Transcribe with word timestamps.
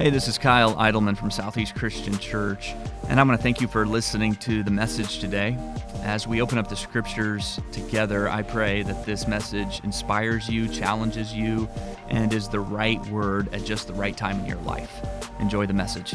Hey, 0.00 0.08
this 0.08 0.28
is 0.28 0.38
Kyle 0.38 0.74
Idleman 0.76 1.14
from 1.14 1.30
Southeast 1.30 1.74
Christian 1.74 2.16
Church, 2.18 2.72
and 3.10 3.20
I 3.20 3.22
want 3.22 3.38
to 3.38 3.42
thank 3.42 3.60
you 3.60 3.68
for 3.68 3.84
listening 3.86 4.34
to 4.36 4.62
the 4.62 4.70
message 4.70 5.18
today. 5.18 5.58
As 6.02 6.26
we 6.26 6.40
open 6.40 6.56
up 6.56 6.70
the 6.70 6.74
scriptures 6.74 7.60
together, 7.70 8.26
I 8.26 8.40
pray 8.40 8.82
that 8.84 9.04
this 9.04 9.28
message 9.28 9.82
inspires 9.84 10.48
you, 10.48 10.68
challenges 10.68 11.34
you, 11.34 11.68
and 12.08 12.32
is 12.32 12.48
the 12.48 12.60
right 12.60 12.98
word 13.08 13.52
at 13.52 13.66
just 13.66 13.88
the 13.88 13.92
right 13.92 14.16
time 14.16 14.40
in 14.40 14.46
your 14.46 14.56
life. 14.62 14.90
Enjoy 15.38 15.66
the 15.66 15.74
message. 15.74 16.14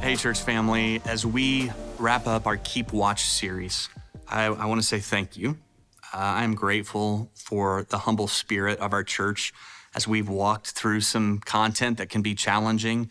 Hey, 0.00 0.16
church 0.16 0.40
family, 0.40 1.00
as 1.04 1.24
we 1.24 1.70
wrap 2.00 2.26
up 2.26 2.48
our 2.48 2.56
Keep 2.56 2.92
Watch 2.92 3.26
series, 3.26 3.88
I, 4.26 4.46
I 4.46 4.66
want 4.66 4.80
to 4.80 4.86
say 4.86 4.98
thank 4.98 5.36
you. 5.36 5.56
Uh, 6.12 6.18
I'm 6.18 6.56
grateful 6.56 7.30
for 7.36 7.86
the 7.90 7.98
humble 7.98 8.26
spirit 8.26 8.80
of 8.80 8.92
our 8.92 9.04
church 9.04 9.52
as 9.94 10.08
we've 10.08 10.28
walked 10.28 10.70
through 10.70 11.00
some 11.00 11.38
content 11.38 11.98
that 11.98 12.08
can 12.08 12.22
be 12.22 12.34
challenging. 12.34 13.10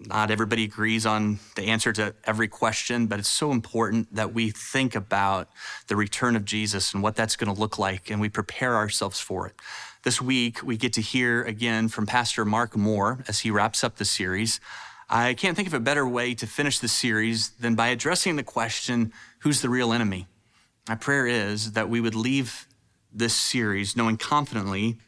Not 0.00 0.30
everybody 0.30 0.64
agrees 0.64 1.04
on 1.04 1.40
the 1.56 1.64
answer 1.64 1.92
to 1.94 2.14
every 2.24 2.46
question, 2.46 3.06
but 3.08 3.18
it's 3.18 3.28
so 3.28 3.50
important 3.50 4.14
that 4.14 4.32
we 4.32 4.50
think 4.50 4.94
about 4.94 5.48
the 5.88 5.96
return 5.96 6.36
of 6.36 6.44
Jesus 6.44 6.94
and 6.94 7.02
what 7.02 7.16
that's 7.16 7.34
going 7.34 7.52
to 7.52 7.60
look 7.60 7.78
like, 7.78 8.08
and 8.10 8.20
we 8.20 8.28
prepare 8.28 8.76
ourselves 8.76 9.18
for 9.18 9.48
it. 9.48 9.54
This 10.04 10.22
week, 10.22 10.62
we 10.62 10.76
get 10.76 10.92
to 10.92 11.00
hear 11.00 11.42
again 11.42 11.88
from 11.88 12.06
Pastor 12.06 12.44
Mark 12.44 12.76
Moore 12.76 13.24
as 13.26 13.40
he 13.40 13.50
wraps 13.50 13.82
up 13.82 13.96
the 13.96 14.04
series. 14.04 14.60
I 15.10 15.34
can't 15.34 15.56
think 15.56 15.66
of 15.66 15.74
a 15.74 15.80
better 15.80 16.06
way 16.06 16.34
to 16.34 16.46
finish 16.46 16.78
the 16.78 16.88
series 16.88 17.50
than 17.50 17.74
by 17.74 17.88
addressing 17.88 18.36
the 18.36 18.44
question 18.44 19.12
who's 19.40 19.62
the 19.62 19.68
real 19.68 19.92
enemy? 19.92 20.28
My 20.88 20.94
prayer 20.94 21.26
is 21.26 21.72
that 21.72 21.88
we 21.88 22.00
would 22.00 22.14
leave 22.14 22.68
this 23.12 23.34
series 23.34 23.96
knowing 23.96 24.16
confidently 24.16 24.98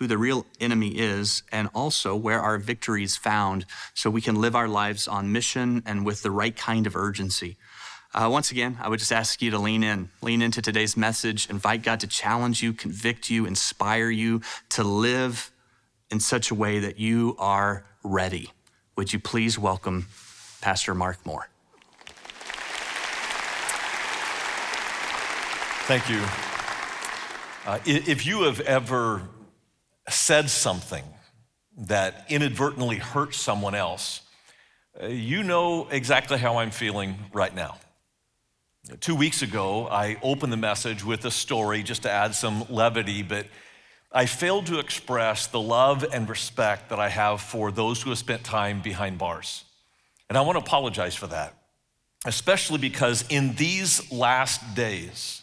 who 0.00 0.06
the 0.06 0.18
real 0.18 0.46
enemy 0.58 0.88
is 0.88 1.42
and 1.52 1.68
also 1.74 2.16
where 2.16 2.40
our 2.40 2.56
victory 2.56 3.04
is 3.04 3.18
found 3.18 3.66
so 3.92 4.08
we 4.08 4.22
can 4.22 4.34
live 4.34 4.56
our 4.56 4.66
lives 4.66 5.06
on 5.06 5.30
mission 5.30 5.82
and 5.84 6.06
with 6.06 6.22
the 6.22 6.30
right 6.30 6.56
kind 6.56 6.86
of 6.86 6.96
urgency. 6.96 7.58
Uh, 8.14 8.26
once 8.32 8.50
again, 8.50 8.78
I 8.80 8.88
would 8.88 8.98
just 8.98 9.12
ask 9.12 9.42
you 9.42 9.50
to 9.50 9.58
lean 9.58 9.84
in, 9.84 10.08
lean 10.22 10.40
into 10.40 10.62
today's 10.62 10.96
message, 10.96 11.50
invite 11.50 11.82
God 11.82 12.00
to 12.00 12.06
challenge 12.06 12.62
you, 12.62 12.72
convict 12.72 13.28
you, 13.28 13.44
inspire 13.44 14.08
you 14.08 14.40
to 14.70 14.82
live 14.82 15.52
in 16.10 16.18
such 16.18 16.50
a 16.50 16.54
way 16.54 16.78
that 16.78 16.98
you 16.98 17.36
are 17.38 17.84
ready. 18.02 18.52
Would 18.96 19.12
you 19.12 19.20
please 19.20 19.58
welcome 19.58 20.06
Pastor 20.62 20.94
Mark 20.94 21.24
Moore? 21.26 21.50
Thank 25.86 26.08
you. 26.08 26.24
Uh, 27.66 27.78
if 27.84 28.24
you 28.24 28.42
have 28.42 28.60
ever 28.60 29.28
said 30.08 30.50
something 30.50 31.04
that 31.76 32.26
inadvertently 32.28 32.96
hurt 32.96 33.34
someone 33.34 33.74
else, 33.74 34.20
uh, 35.00 35.06
you 35.06 35.42
know 35.42 35.88
exactly 35.90 36.38
how 36.38 36.58
I'm 36.58 36.70
feeling 36.70 37.16
right 37.32 37.54
now. 37.54 37.78
Two 39.00 39.14
weeks 39.14 39.42
ago, 39.42 39.86
I 39.88 40.16
opened 40.22 40.52
the 40.52 40.56
message 40.56 41.04
with 41.04 41.24
a 41.24 41.30
story 41.30 41.82
just 41.82 42.02
to 42.02 42.10
add 42.10 42.34
some 42.34 42.64
levity, 42.68 43.22
but 43.22 43.46
I 44.10 44.26
failed 44.26 44.66
to 44.66 44.78
express 44.78 45.46
the 45.46 45.60
love 45.60 46.04
and 46.12 46.28
respect 46.28 46.88
that 46.88 46.98
I 46.98 47.08
have 47.08 47.40
for 47.40 47.70
those 47.70 48.02
who 48.02 48.10
have 48.10 48.18
spent 48.18 48.42
time 48.42 48.80
behind 48.80 49.18
bars. 49.18 49.64
And 50.28 50.36
I 50.36 50.40
want 50.40 50.58
to 50.58 50.64
apologize 50.64 51.14
for 51.14 51.28
that, 51.28 51.54
especially 52.26 52.78
because 52.78 53.24
in 53.28 53.54
these 53.54 54.10
last 54.10 54.74
days, 54.74 55.42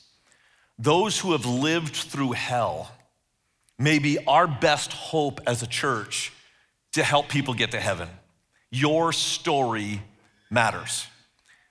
those 0.78 1.20
who 1.20 1.32
have 1.32 1.46
lived 1.46 1.96
through 1.96 2.34
hell 2.34 2.92
may 3.80 4.00
be 4.00 4.17
our 4.25 4.47
best 4.47 4.92
hope 4.94 5.39
as 5.45 5.61
a 5.61 5.67
church 5.67 6.33
to 6.94 7.03
help 7.03 7.30
people 7.30 7.53
get 7.53 7.72
to 7.72 7.80
heaven. 7.80 8.09
Your 8.72 9.14
story 9.14 10.02
matters. 10.50 11.08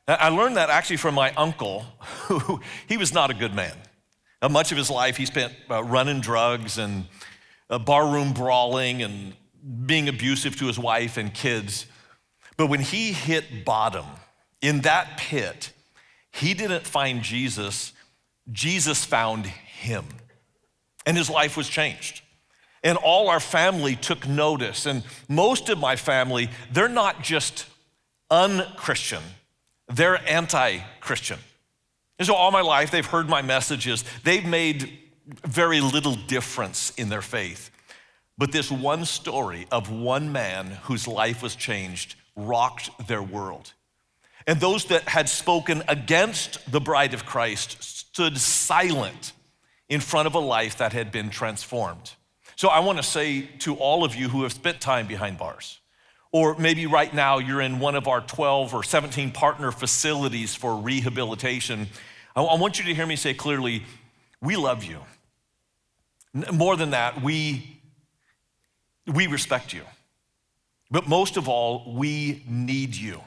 I 0.09 0.29
learned 0.29 0.57
that 0.57 0.71
actually 0.71 0.99
from 0.99 1.17
my 1.17 1.33
uncle, 1.33 1.85
who 2.29 2.61
he 2.89 2.97
was 2.97 3.13
not 3.13 3.31
a 3.31 3.35
good 3.35 3.55
man. 3.55 3.75
much 4.49 4.71
of 4.71 4.79
his 4.79 4.91
life 4.91 5.17
he 5.17 5.27
spent 5.27 5.53
uh, 5.71 5.83
running 5.83 6.21
drugs 6.21 6.79
and 6.79 7.07
uh, 7.69 7.79
barroom 7.79 8.33
brawling 8.33 9.03
and 9.03 9.35
being 9.85 10.09
abusive 10.09 10.57
to 10.59 10.67
his 10.67 10.79
wife 10.79 11.17
and 11.17 11.35
kids. 11.35 11.87
But 12.57 12.69
when 12.69 12.81
he 12.81 13.13
hit 13.13 13.65
bottom 13.65 14.07
in 14.63 14.83
that 14.83 15.19
pit, 15.19 15.73
he 16.31 16.55
didn't 16.55 16.87
find 16.87 17.23
Jesus, 17.23 17.93
Jesus 18.53 19.05
found 19.05 19.47
him 19.47 20.05
and 21.07 21.17
his 21.17 21.31
life 21.31 21.57
was 21.57 21.69
changed. 21.69 22.21
And 22.83 22.99
all 22.99 23.31
our 23.31 23.41
family 23.41 23.97
took 23.97 24.29
notice. 24.29 24.87
And 24.87 25.03
most 25.29 25.69
of 25.69 25.79
my 25.79 25.97
family, 25.97 26.51
they're 26.71 26.89
not 26.89 27.23
just 27.23 27.67
unchristian, 28.31 29.23
they're 29.89 30.21
anti 30.29 30.81
Christian. 31.01 31.39
And 32.19 32.27
so 32.27 32.35
all 32.35 32.51
my 32.51 32.63
life, 32.63 32.91
they've 32.91 33.07
heard 33.07 33.29
my 33.29 33.43
messages. 33.43 34.05
They've 34.25 34.45
made 34.45 34.99
very 35.45 35.81
little 35.81 36.15
difference 36.15 36.91
in 36.97 37.09
their 37.09 37.23
faith. 37.23 37.71
But 38.39 38.53
this 38.53 38.71
one 38.71 39.05
story 39.05 39.67
of 39.71 39.91
one 39.91 40.33
man 40.33 40.67
whose 40.85 41.07
life 41.07 41.43
was 41.43 41.55
changed 41.57 42.15
rocked 42.35 42.91
their 43.07 43.23
world. 43.23 43.73
And 44.47 44.61
those 44.61 44.87
that 44.87 45.03
had 45.09 45.29
spoken 45.29 45.83
against 45.89 46.71
the 46.71 46.81
bride 46.81 47.15
of 47.15 47.27
Christ 47.27 47.83
stood 47.83 48.39
silent 48.39 49.33
in 49.89 50.01
front 50.01 50.27
of 50.27 50.35
a 50.35 50.39
life 50.41 50.79
that 50.79 50.93
had 50.93 51.13
been 51.13 51.31
transformed. 51.31 52.13
So 52.57 52.69
I 52.69 52.81
want 52.81 52.99
to 52.99 53.05
say 53.05 53.43
to 53.61 53.75
all 53.75 54.05
of 54.05 54.15
you 54.15 54.29
who 54.29 54.43
have 54.43 54.53
spent 54.53 54.81
time 54.81 55.07
behind 55.07 55.39
bars, 55.39 55.79
or 56.33 56.57
maybe 56.59 56.87
right 56.87 57.13
now 57.13 57.39
you're 57.39 57.61
in 57.61 57.79
one 57.79 57.95
of 57.95 58.09
our 58.09 58.21
12 58.21 58.75
or 58.75 58.83
17 58.83 59.31
partner 59.31 59.71
facilities 59.71 60.55
for 60.55 60.77
rehabilitation, 60.77 61.87
I 62.35 62.41
want 62.41 62.79
you 62.79 62.85
to 62.87 62.95
hear 62.95 63.07
me 63.07 63.17
say 63.17 63.33
clearly, 63.33 63.85
we 64.43 64.57
love 64.57 64.85
you. 64.85 65.01
More 66.53 66.77
than 66.77 66.91
that, 66.91 67.23
we, 67.23 67.81
we 69.07 69.27
respect 69.27 69.73
you. 69.73 69.83
But 70.91 71.09
most 71.09 71.37
of 71.37 71.49
all, 71.49 71.95
we 71.95 72.43
need 72.47 72.95
you. 72.95 73.21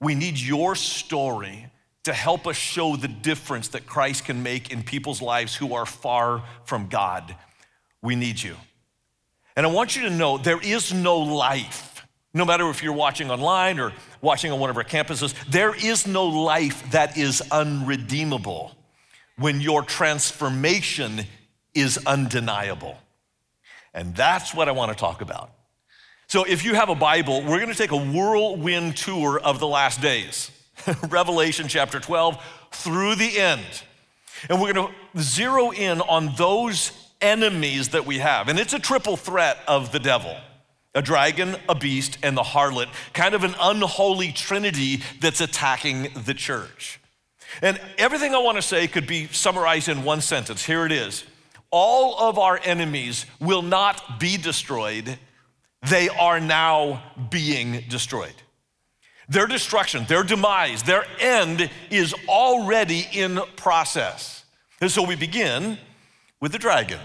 We 0.00 0.14
need 0.14 0.38
your 0.38 0.74
story 0.76 1.66
to 2.04 2.12
help 2.12 2.46
us 2.46 2.56
show 2.56 2.96
the 2.96 3.08
difference 3.08 3.68
that 3.68 3.86
Christ 3.86 4.24
can 4.24 4.42
make 4.42 4.72
in 4.72 4.82
people's 4.82 5.20
lives 5.20 5.54
who 5.54 5.74
are 5.74 5.86
far 5.86 6.42
from 6.64 6.88
God. 6.88 7.36
We 8.02 8.16
need 8.16 8.42
you. 8.42 8.56
And 9.56 9.66
I 9.66 9.70
want 9.70 9.96
you 9.96 10.02
to 10.02 10.10
know 10.10 10.38
there 10.38 10.60
is 10.60 10.92
no 10.92 11.18
life, 11.18 12.06
no 12.32 12.44
matter 12.44 12.68
if 12.70 12.82
you're 12.82 12.92
watching 12.92 13.30
online 13.30 13.78
or 13.78 13.92
watching 14.22 14.52
on 14.52 14.60
one 14.60 14.70
of 14.70 14.76
our 14.76 14.84
campuses, 14.84 15.34
there 15.50 15.74
is 15.74 16.06
no 16.06 16.26
life 16.26 16.90
that 16.92 17.18
is 17.18 17.42
unredeemable 17.50 18.74
when 19.36 19.60
your 19.60 19.82
transformation 19.82 21.22
is 21.74 21.98
undeniable. 22.06 22.96
And 23.92 24.14
that's 24.14 24.54
what 24.54 24.68
I 24.68 24.72
want 24.72 24.92
to 24.92 24.98
talk 24.98 25.20
about. 25.20 25.50
So, 26.28 26.44
if 26.44 26.64
you 26.64 26.74
have 26.74 26.90
a 26.90 26.94
Bible, 26.94 27.42
we're 27.42 27.58
going 27.58 27.72
to 27.72 27.74
take 27.74 27.90
a 27.90 27.96
whirlwind 27.96 28.96
tour 28.96 29.40
of 29.40 29.58
the 29.58 29.66
last 29.66 30.00
days. 30.00 30.52
Revelation 31.08 31.68
chapter 31.68 32.00
12 32.00 32.42
through 32.72 33.14
the 33.16 33.38
end. 33.38 33.64
And 34.48 34.60
we're 34.60 34.72
going 34.72 34.88
to 34.88 35.20
zero 35.20 35.70
in 35.70 36.00
on 36.00 36.34
those 36.36 36.92
enemies 37.20 37.90
that 37.90 38.06
we 38.06 38.18
have. 38.18 38.48
And 38.48 38.58
it's 38.58 38.72
a 38.72 38.78
triple 38.78 39.16
threat 39.16 39.58
of 39.66 39.92
the 39.92 39.98
devil 39.98 40.36
a 40.92 41.02
dragon, 41.02 41.54
a 41.68 41.74
beast, 41.74 42.18
and 42.20 42.36
the 42.36 42.42
harlot, 42.42 42.88
kind 43.12 43.34
of 43.34 43.44
an 43.44 43.54
unholy 43.60 44.32
trinity 44.32 45.00
that's 45.20 45.40
attacking 45.40 46.08
the 46.24 46.34
church. 46.34 47.00
And 47.62 47.80
everything 47.96 48.34
I 48.34 48.38
want 48.38 48.56
to 48.56 48.62
say 48.62 48.88
could 48.88 49.06
be 49.06 49.28
summarized 49.28 49.88
in 49.88 50.02
one 50.02 50.20
sentence. 50.20 50.64
Here 50.64 50.84
it 50.84 50.92
is 50.92 51.24
All 51.70 52.18
of 52.18 52.38
our 52.38 52.60
enemies 52.64 53.26
will 53.40 53.62
not 53.62 54.18
be 54.18 54.36
destroyed, 54.36 55.18
they 55.88 56.08
are 56.08 56.40
now 56.40 57.02
being 57.30 57.84
destroyed. 57.88 58.34
Their 59.30 59.46
destruction, 59.46 60.04
their 60.08 60.24
demise, 60.24 60.82
their 60.82 61.04
end 61.20 61.70
is 61.88 62.14
already 62.28 63.06
in 63.12 63.40
process. 63.54 64.44
And 64.80 64.90
so 64.90 65.06
we 65.06 65.14
begin 65.14 65.78
with 66.40 66.50
the 66.50 66.58
dragon. 66.58 66.98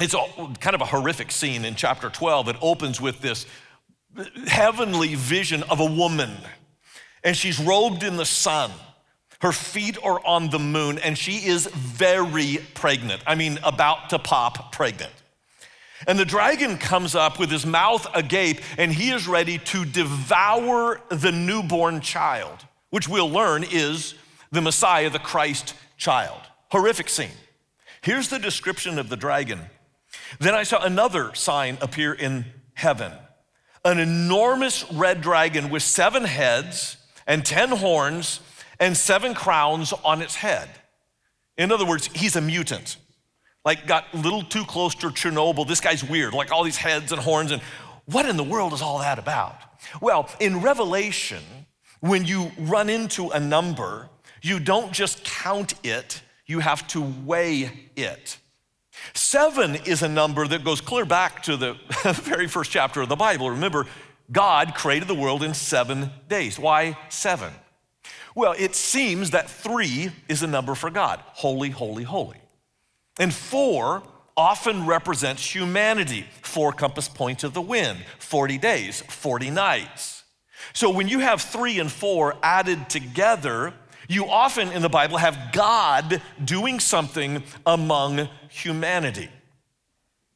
It's 0.00 0.12
a, 0.12 0.26
kind 0.58 0.74
of 0.74 0.80
a 0.80 0.86
horrific 0.86 1.30
scene 1.30 1.64
in 1.64 1.76
chapter 1.76 2.10
12. 2.10 2.48
It 2.48 2.56
opens 2.60 3.00
with 3.00 3.20
this 3.20 3.46
heavenly 4.48 5.14
vision 5.14 5.62
of 5.64 5.78
a 5.78 5.84
woman, 5.84 6.32
and 7.22 7.36
she's 7.36 7.60
robed 7.60 8.02
in 8.02 8.16
the 8.16 8.26
sun. 8.26 8.72
Her 9.40 9.52
feet 9.52 9.98
are 10.02 10.20
on 10.26 10.50
the 10.50 10.58
moon, 10.58 10.98
and 10.98 11.16
she 11.16 11.46
is 11.46 11.66
very 11.68 12.58
pregnant. 12.74 13.22
I 13.24 13.36
mean, 13.36 13.60
about 13.62 14.10
to 14.10 14.18
pop 14.18 14.72
pregnant. 14.72 15.12
And 16.06 16.18
the 16.18 16.24
dragon 16.24 16.78
comes 16.78 17.14
up 17.14 17.38
with 17.38 17.50
his 17.50 17.64
mouth 17.64 18.06
agape, 18.14 18.60
and 18.76 18.92
he 18.92 19.10
is 19.10 19.26
ready 19.26 19.58
to 19.58 19.84
devour 19.84 21.00
the 21.08 21.32
newborn 21.32 22.00
child, 22.00 22.66
which 22.90 23.08
we'll 23.08 23.30
learn 23.30 23.64
is 23.64 24.14
the 24.52 24.60
Messiah, 24.60 25.10
the 25.10 25.18
Christ 25.18 25.74
child. 25.96 26.40
Horrific 26.70 27.08
scene. 27.08 27.30
Here's 28.02 28.28
the 28.28 28.38
description 28.38 28.98
of 28.98 29.08
the 29.08 29.16
dragon. 29.16 29.60
Then 30.38 30.54
I 30.54 30.64
saw 30.64 30.82
another 30.82 31.34
sign 31.34 31.78
appear 31.80 32.12
in 32.12 32.46
heaven 32.74 33.12
an 33.86 34.00
enormous 34.00 34.90
red 34.92 35.20
dragon 35.20 35.70
with 35.70 35.82
seven 35.82 36.24
heads 36.24 36.96
and 37.26 37.44
ten 37.44 37.70
horns 37.70 38.40
and 38.80 38.96
seven 38.96 39.32
crowns 39.32 39.92
on 40.04 40.20
its 40.20 40.34
head. 40.34 40.68
In 41.56 41.70
other 41.70 41.86
words, 41.86 42.08
he's 42.12 42.34
a 42.34 42.40
mutant. 42.40 42.96
Like, 43.66 43.84
got 43.88 44.06
a 44.14 44.16
little 44.18 44.44
too 44.44 44.64
close 44.64 44.94
to 44.94 45.08
Chernobyl. 45.08 45.66
This 45.66 45.80
guy's 45.80 46.04
weird, 46.04 46.34
like 46.34 46.52
all 46.52 46.62
these 46.62 46.76
heads 46.76 47.10
and 47.10 47.20
horns. 47.20 47.50
And 47.50 47.60
what 48.04 48.24
in 48.24 48.36
the 48.36 48.44
world 48.44 48.72
is 48.72 48.80
all 48.80 49.00
that 49.00 49.18
about? 49.18 49.56
Well, 50.00 50.30
in 50.38 50.60
Revelation, 50.60 51.42
when 51.98 52.24
you 52.24 52.52
run 52.58 52.88
into 52.88 53.30
a 53.30 53.40
number, 53.40 54.08
you 54.40 54.60
don't 54.60 54.92
just 54.92 55.24
count 55.24 55.74
it, 55.82 56.22
you 56.46 56.60
have 56.60 56.86
to 56.88 57.02
weigh 57.24 57.72
it. 57.96 58.38
Seven 59.14 59.74
is 59.74 60.00
a 60.02 60.08
number 60.08 60.46
that 60.46 60.62
goes 60.62 60.80
clear 60.80 61.04
back 61.04 61.42
to 61.42 61.56
the 61.56 61.76
very 62.22 62.46
first 62.46 62.70
chapter 62.70 63.00
of 63.00 63.08
the 63.08 63.16
Bible. 63.16 63.50
Remember, 63.50 63.86
God 64.30 64.76
created 64.76 65.08
the 65.08 65.14
world 65.14 65.42
in 65.42 65.54
seven 65.54 66.12
days. 66.28 66.56
Why 66.56 66.96
seven? 67.08 67.52
Well, 68.36 68.54
it 68.56 68.76
seems 68.76 69.30
that 69.30 69.50
three 69.50 70.12
is 70.28 70.44
a 70.44 70.46
number 70.46 70.76
for 70.76 70.88
God 70.88 71.20
holy, 71.34 71.70
holy, 71.70 72.04
holy. 72.04 72.38
And 73.18 73.32
four 73.32 74.02
often 74.36 74.86
represents 74.86 75.54
humanity. 75.54 76.26
Four 76.42 76.72
compass 76.72 77.08
points 77.08 77.44
of 77.44 77.54
the 77.54 77.62
wind, 77.62 77.98
40 78.18 78.58
days, 78.58 79.00
40 79.02 79.50
nights. 79.50 80.24
So 80.72 80.90
when 80.90 81.08
you 81.08 81.20
have 81.20 81.40
three 81.40 81.78
and 81.78 81.90
four 81.90 82.36
added 82.42 82.90
together, 82.90 83.72
you 84.08 84.26
often 84.26 84.70
in 84.72 84.82
the 84.82 84.88
Bible 84.88 85.18
have 85.18 85.52
God 85.52 86.20
doing 86.44 86.80
something 86.80 87.42
among 87.64 88.28
humanity. 88.50 89.28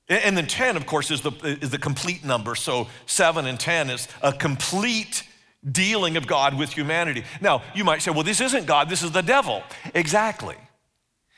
And 0.09 0.37
then 0.37 0.47
10, 0.47 0.77
of 0.77 0.87
course, 0.87 1.11
is 1.11 1.21
the, 1.21 1.31
is 1.44 1.71
the 1.71 1.79
complete 1.79 2.25
number. 2.25 2.56
So 2.56 2.88
7 3.06 3.47
and 3.47 3.61
10 3.61 3.91
is 3.91 4.09
a 4.23 4.32
complete 4.32 5.23
dealing 5.71 6.17
of 6.17 6.27
God 6.27 6.59
with 6.59 6.73
humanity. 6.73 7.25
Now, 7.41 7.62
you 7.75 7.85
might 7.85 8.03
say, 8.03 8.11
well, 8.11 8.25
this 8.25 8.41
isn't 8.41 8.67
God, 8.67 8.88
this 8.88 9.03
is 9.03 9.12
the 9.12 9.23
devil. 9.23 9.62
Exactly. 9.94 10.56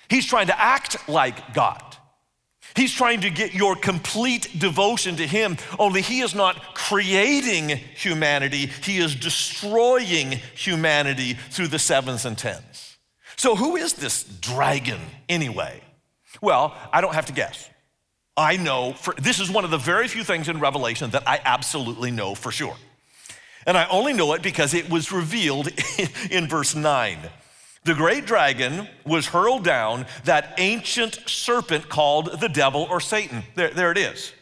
He's 0.08 0.26
trying 0.26 0.49
to 0.49 0.60
act 0.60 1.08
like 1.08 1.54
God. 1.54 1.82
He's 2.75 2.93
trying 2.93 3.20
to 3.22 3.31
get 3.31 3.54
your 3.54 3.76
complete 3.76 4.58
devotion 4.58 5.16
to 5.16 5.26
Him, 5.26 5.58
only 5.78 6.00
He 6.00 6.20
is 6.20 6.34
not 6.34 6.75
creating 6.75 7.69
humanity, 7.69 8.66
He 8.66 8.99
is 8.99 9.14
destroying 9.14 10.32
humanity 10.54 11.34
through 11.34 11.69
the 11.69 11.78
sevens 11.78 12.25
and 12.25 12.37
tens. 12.37 12.96
So, 13.37 13.56
who 13.56 13.76
is 13.76 13.94
this 13.94 14.25
dragon 14.25 15.00
anyway? 15.28 15.82
Well, 16.40 16.75
I 16.93 17.00
don't 17.00 17.14
have 17.14 17.26
to 17.26 17.32
guess. 17.32 17.69
I 18.37 18.56
know, 18.56 18.94
for, 18.94 19.14
this 19.14 19.40
is 19.40 19.50
one 19.50 19.64
of 19.64 19.70
the 19.70 19.78
very 19.78 20.08
few 20.08 20.25
things 20.25 20.48
in 20.48 20.58
Revelation 20.58 21.10
that 21.10 21.28
I 21.28 21.40
absolutely 21.44 22.10
know 22.10 22.34
for 22.34 22.50
sure. 22.50 22.76
And 23.66 23.76
I 23.76 23.87
only 23.88 24.12
know 24.12 24.32
it 24.32 24.43
because 24.43 24.75
it 24.75 24.88
was 24.88 25.12
revealed 25.12 25.69
in 26.31 26.48
verse 26.48 26.75
9. 26.75 27.19
The 27.84 27.94
great 27.94 28.26
dragon 28.26 28.88
was 29.05 29.26
hurled 29.26 29.64
down, 29.64 30.06
that 30.25 30.55
ancient 30.58 31.20
serpent 31.26 31.88
called 31.88 32.40
the 32.40 32.49
devil 32.49 32.87
or 32.88 33.00
Satan. 33.00 33.43
There, 33.56 33.70
there 33.70 33.90
it 33.90 33.99
is. 33.99 34.32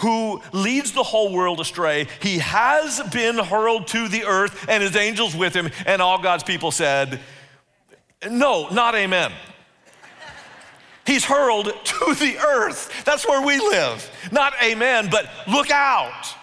Who 0.00 0.40
leads 0.52 0.92
the 0.92 1.02
whole 1.02 1.32
world 1.32 1.58
astray. 1.58 2.06
He 2.20 2.38
has 2.38 3.00
been 3.12 3.36
hurled 3.38 3.88
to 3.88 4.06
the 4.06 4.24
earth 4.24 4.66
and 4.68 4.80
his 4.80 4.94
angels 4.94 5.34
with 5.34 5.54
him. 5.54 5.70
And 5.86 6.00
all 6.00 6.22
God's 6.22 6.44
people 6.44 6.70
said, 6.70 7.18
No, 8.28 8.68
not 8.68 8.94
amen. 8.94 9.32
He's 11.04 11.24
hurled 11.24 11.66
to 11.84 12.14
the 12.14 12.36
earth. 12.38 13.04
That's 13.04 13.26
where 13.26 13.44
we 13.44 13.58
live. 13.58 14.08
Not 14.30 14.52
amen, 14.62 15.08
but 15.10 15.28
look 15.48 15.70
out. 15.70 16.34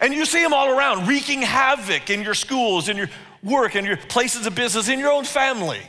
And 0.00 0.14
you 0.14 0.24
see 0.24 0.42
him 0.42 0.54
all 0.54 0.70
around, 0.70 1.06
wreaking 1.06 1.42
havoc 1.42 2.08
in 2.08 2.22
your 2.22 2.34
schools, 2.34 2.88
in 2.88 2.96
your 2.96 3.10
work, 3.42 3.74
and 3.74 3.86
your 3.86 3.96
places 3.96 4.46
of 4.46 4.54
business, 4.54 4.88
in 4.88 4.98
your 4.98 5.12
own 5.12 5.24
family. 5.24 5.80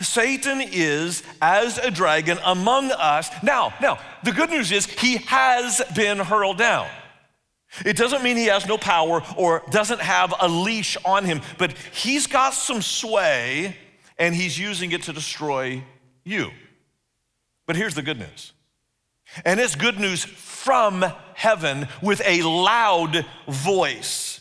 Satan 0.00 0.60
is 0.60 1.22
as 1.40 1.78
a 1.78 1.90
dragon 1.90 2.38
among 2.44 2.90
us. 2.90 3.30
Now, 3.42 3.72
now, 3.80 3.98
the 4.24 4.32
good 4.32 4.50
news 4.50 4.72
is 4.72 4.86
he 4.86 5.18
has 5.26 5.80
been 5.94 6.18
hurled 6.18 6.58
down. 6.58 6.88
It 7.84 7.96
doesn't 7.96 8.22
mean 8.22 8.36
he 8.36 8.46
has 8.46 8.66
no 8.66 8.78
power 8.78 9.22
or 9.36 9.62
doesn't 9.70 10.00
have 10.00 10.34
a 10.40 10.48
leash 10.48 10.96
on 11.04 11.24
him, 11.24 11.40
but 11.58 11.72
he's 11.92 12.26
got 12.26 12.54
some 12.54 12.80
sway 12.80 13.76
and 14.18 14.34
he's 14.34 14.58
using 14.58 14.92
it 14.92 15.02
to 15.04 15.12
destroy 15.12 15.82
you. 16.24 16.50
But 17.66 17.76
here's 17.76 17.94
the 17.94 18.02
good 18.02 18.18
news. 18.18 18.52
And 19.44 19.60
it's 19.60 19.74
good 19.74 19.98
news 19.98 20.24
from 20.24 21.04
heaven 21.34 21.88
with 22.00 22.22
a 22.24 22.42
loud 22.42 23.26
voice. 23.48 24.35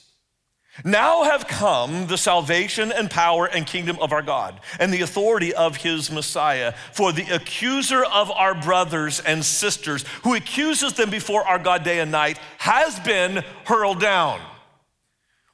Now 0.84 1.24
have 1.24 1.48
come 1.48 2.08
the 2.08 2.18
salvation 2.18 2.92
and 2.92 3.10
power 3.10 3.46
and 3.46 3.66
kingdom 3.66 3.98
of 4.02 4.12
our 4.12 4.22
God 4.22 4.60
and 4.80 4.94
the 4.94 5.02
authority 5.02 5.54
of 5.54 5.78
his 5.78 6.12
Messiah. 6.12 6.74
For 6.92 7.14
the 7.14 7.34
accuser 7.34 8.04
of 8.04 8.30
our 8.30 8.54
brothers 8.54 9.22
and 9.22 9.46
sisters, 9.46 10.04
who 10.24 10.36
accuses 10.36 10.94
them 10.94 11.10
before 11.10 11.44
our 11.44 11.60
God 11.60 11.84
day 11.84 12.00
and 12.00 12.12
night, 12.12 12.40
has 12.58 13.00
been 13.00 13.44
hurled 13.64 14.02
down. 14.02 14.42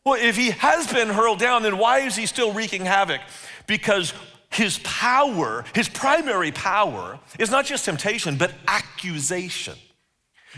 Well, 0.03 0.19
if 0.19 0.35
he 0.35 0.49
has 0.51 0.91
been 0.91 1.09
hurled 1.09 1.39
down, 1.39 1.61
then 1.61 1.77
why 1.77 1.99
is 1.99 2.15
he 2.15 2.25
still 2.25 2.51
wreaking 2.53 2.85
havoc? 2.85 3.21
Because 3.67 4.13
his 4.49 4.79
power, 4.79 5.63
his 5.75 5.87
primary 5.87 6.51
power, 6.51 7.19
is 7.37 7.51
not 7.51 7.65
just 7.65 7.85
temptation, 7.85 8.37
but 8.37 8.51
accusation. 8.67 9.77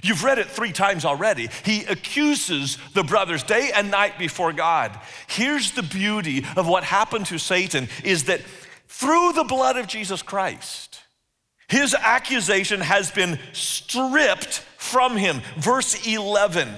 You've 0.01 0.23
read 0.23 0.39
it 0.39 0.49
three 0.49 0.71
times 0.71 1.05
already. 1.05 1.49
He 1.63 1.83
accuses 1.85 2.77
the 2.93 3.03
brothers 3.03 3.43
day 3.43 3.71
and 3.75 3.91
night 3.91 4.17
before 4.17 4.51
God. 4.51 4.99
Here's 5.27 5.71
the 5.71 5.83
beauty 5.83 6.45
of 6.55 6.67
what 6.67 6.83
happened 6.83 7.27
to 7.27 7.37
Satan 7.37 7.87
is 8.03 8.23
that 8.25 8.41
through 8.87 9.33
the 9.33 9.43
blood 9.43 9.77
of 9.77 9.87
Jesus 9.87 10.21
Christ, 10.21 10.99
his 11.67 11.93
accusation 11.93 12.81
has 12.81 13.11
been 13.11 13.39
stripped 13.51 14.63
from 14.77 15.15
him. 15.17 15.41
Verse 15.57 16.07
11. 16.07 16.69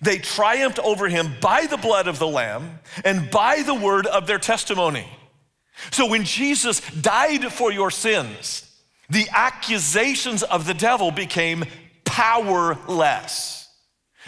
They 0.00 0.18
triumphed 0.18 0.78
over 0.78 1.08
him 1.08 1.34
by 1.40 1.66
the 1.66 1.76
blood 1.76 2.08
of 2.08 2.18
the 2.18 2.26
Lamb 2.26 2.80
and 3.04 3.30
by 3.30 3.62
the 3.62 3.74
word 3.74 4.06
of 4.06 4.26
their 4.26 4.38
testimony. 4.38 5.06
So 5.90 6.06
when 6.06 6.24
Jesus 6.24 6.80
died 6.92 7.52
for 7.52 7.72
your 7.72 7.90
sins, 7.90 8.68
the 9.10 9.26
accusations 9.32 10.42
of 10.42 10.66
the 10.66 10.74
devil 10.74 11.10
became 11.10 11.64
powerless. 12.12 13.68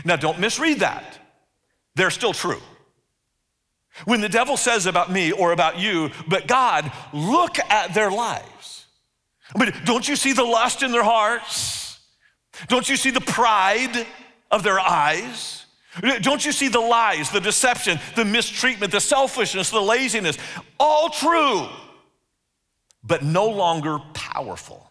Now, 0.05 0.17
don't 0.17 0.41
misread 0.41 0.81
that. 0.81 1.19
They're 1.95 2.11
still 2.11 2.33
true. 2.33 2.63
When 4.07 4.23
the 4.23 4.29
devil 4.29 4.57
says 4.57 4.87
about 4.87 5.13
me 5.13 5.31
or 5.31 5.53
about 5.53 5.79
you, 5.79 6.11
but 6.27 6.49
God, 6.49 6.91
look 7.13 7.59
at 7.59 7.95
their 7.95 8.11
lives. 8.11 8.87
Mean, 9.57 9.73
don't 9.85 10.09
you 10.09 10.17
see 10.17 10.33
the 10.33 10.43
lust 10.43 10.83
in 10.83 10.91
their 10.91 11.05
hearts? 11.05 12.01
Don't 12.69 12.89
you 12.89 12.97
see 12.97 13.11
the 13.11 13.21
pride 13.21 14.07
of 14.51 14.63
their 14.63 14.81
eyes? 14.81 15.67
Don't 16.23 16.45
you 16.45 16.51
see 16.51 16.69
the 16.69 16.81
lies, 16.81 17.31
the 17.31 17.41
deception, 17.41 18.01
the 18.17 18.25
mistreatment, 18.25 18.91
the 18.91 19.01
selfishness, 19.01 19.71
the 19.71 19.81
laziness? 19.81 20.39
All 20.81 21.11
true, 21.11 21.69
but 23.05 23.23
no 23.23 23.47
longer 23.47 23.99
powerful. 24.15 24.91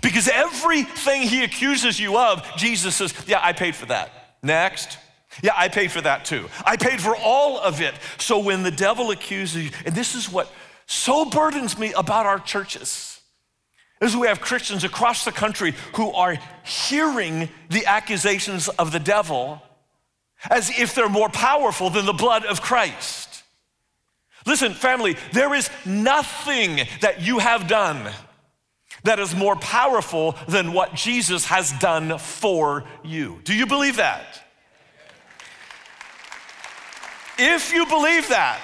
Because 0.00 0.28
everything 0.28 1.22
he 1.22 1.44
accuses 1.44 2.00
you 2.00 2.16
of, 2.16 2.46
Jesus 2.56 2.96
says, 2.96 3.14
Yeah, 3.26 3.40
I 3.42 3.52
paid 3.52 3.74
for 3.74 3.86
that. 3.86 4.10
Next. 4.42 4.98
Yeah, 5.42 5.52
I 5.56 5.68
paid 5.68 5.90
for 5.90 6.00
that 6.00 6.24
too. 6.24 6.48
I 6.64 6.76
paid 6.76 7.00
for 7.00 7.16
all 7.16 7.58
of 7.58 7.80
it. 7.80 7.94
So 8.18 8.38
when 8.38 8.62
the 8.62 8.70
devil 8.70 9.10
accuses 9.10 9.64
you, 9.64 9.70
and 9.86 9.94
this 9.94 10.14
is 10.14 10.30
what 10.30 10.52
so 10.86 11.24
burdens 11.24 11.78
me 11.78 11.92
about 11.92 12.26
our 12.26 12.38
churches, 12.38 13.20
is 14.00 14.16
we 14.16 14.26
have 14.26 14.40
Christians 14.40 14.84
across 14.84 15.24
the 15.24 15.32
country 15.32 15.74
who 15.94 16.12
are 16.12 16.36
hearing 16.64 17.48
the 17.70 17.86
accusations 17.86 18.68
of 18.68 18.92
the 18.92 18.98
devil 18.98 19.62
as 20.50 20.70
if 20.76 20.94
they're 20.94 21.08
more 21.08 21.28
powerful 21.28 21.88
than 21.88 22.04
the 22.04 22.12
blood 22.12 22.44
of 22.44 22.60
Christ. 22.60 23.44
Listen, 24.44 24.74
family, 24.74 25.16
there 25.32 25.54
is 25.54 25.70
nothing 25.86 26.80
that 27.00 27.22
you 27.22 27.38
have 27.38 27.68
done 27.68 28.10
that 29.04 29.18
is 29.18 29.34
more 29.34 29.56
powerful 29.56 30.36
than 30.48 30.72
what 30.72 30.94
Jesus 30.94 31.46
has 31.46 31.72
done 31.72 32.18
for 32.18 32.84
you. 33.02 33.40
Do 33.44 33.54
you 33.54 33.66
believe 33.66 33.96
that? 33.96 34.42
If 37.38 37.72
you 37.72 37.86
believe 37.86 38.28
that, 38.28 38.60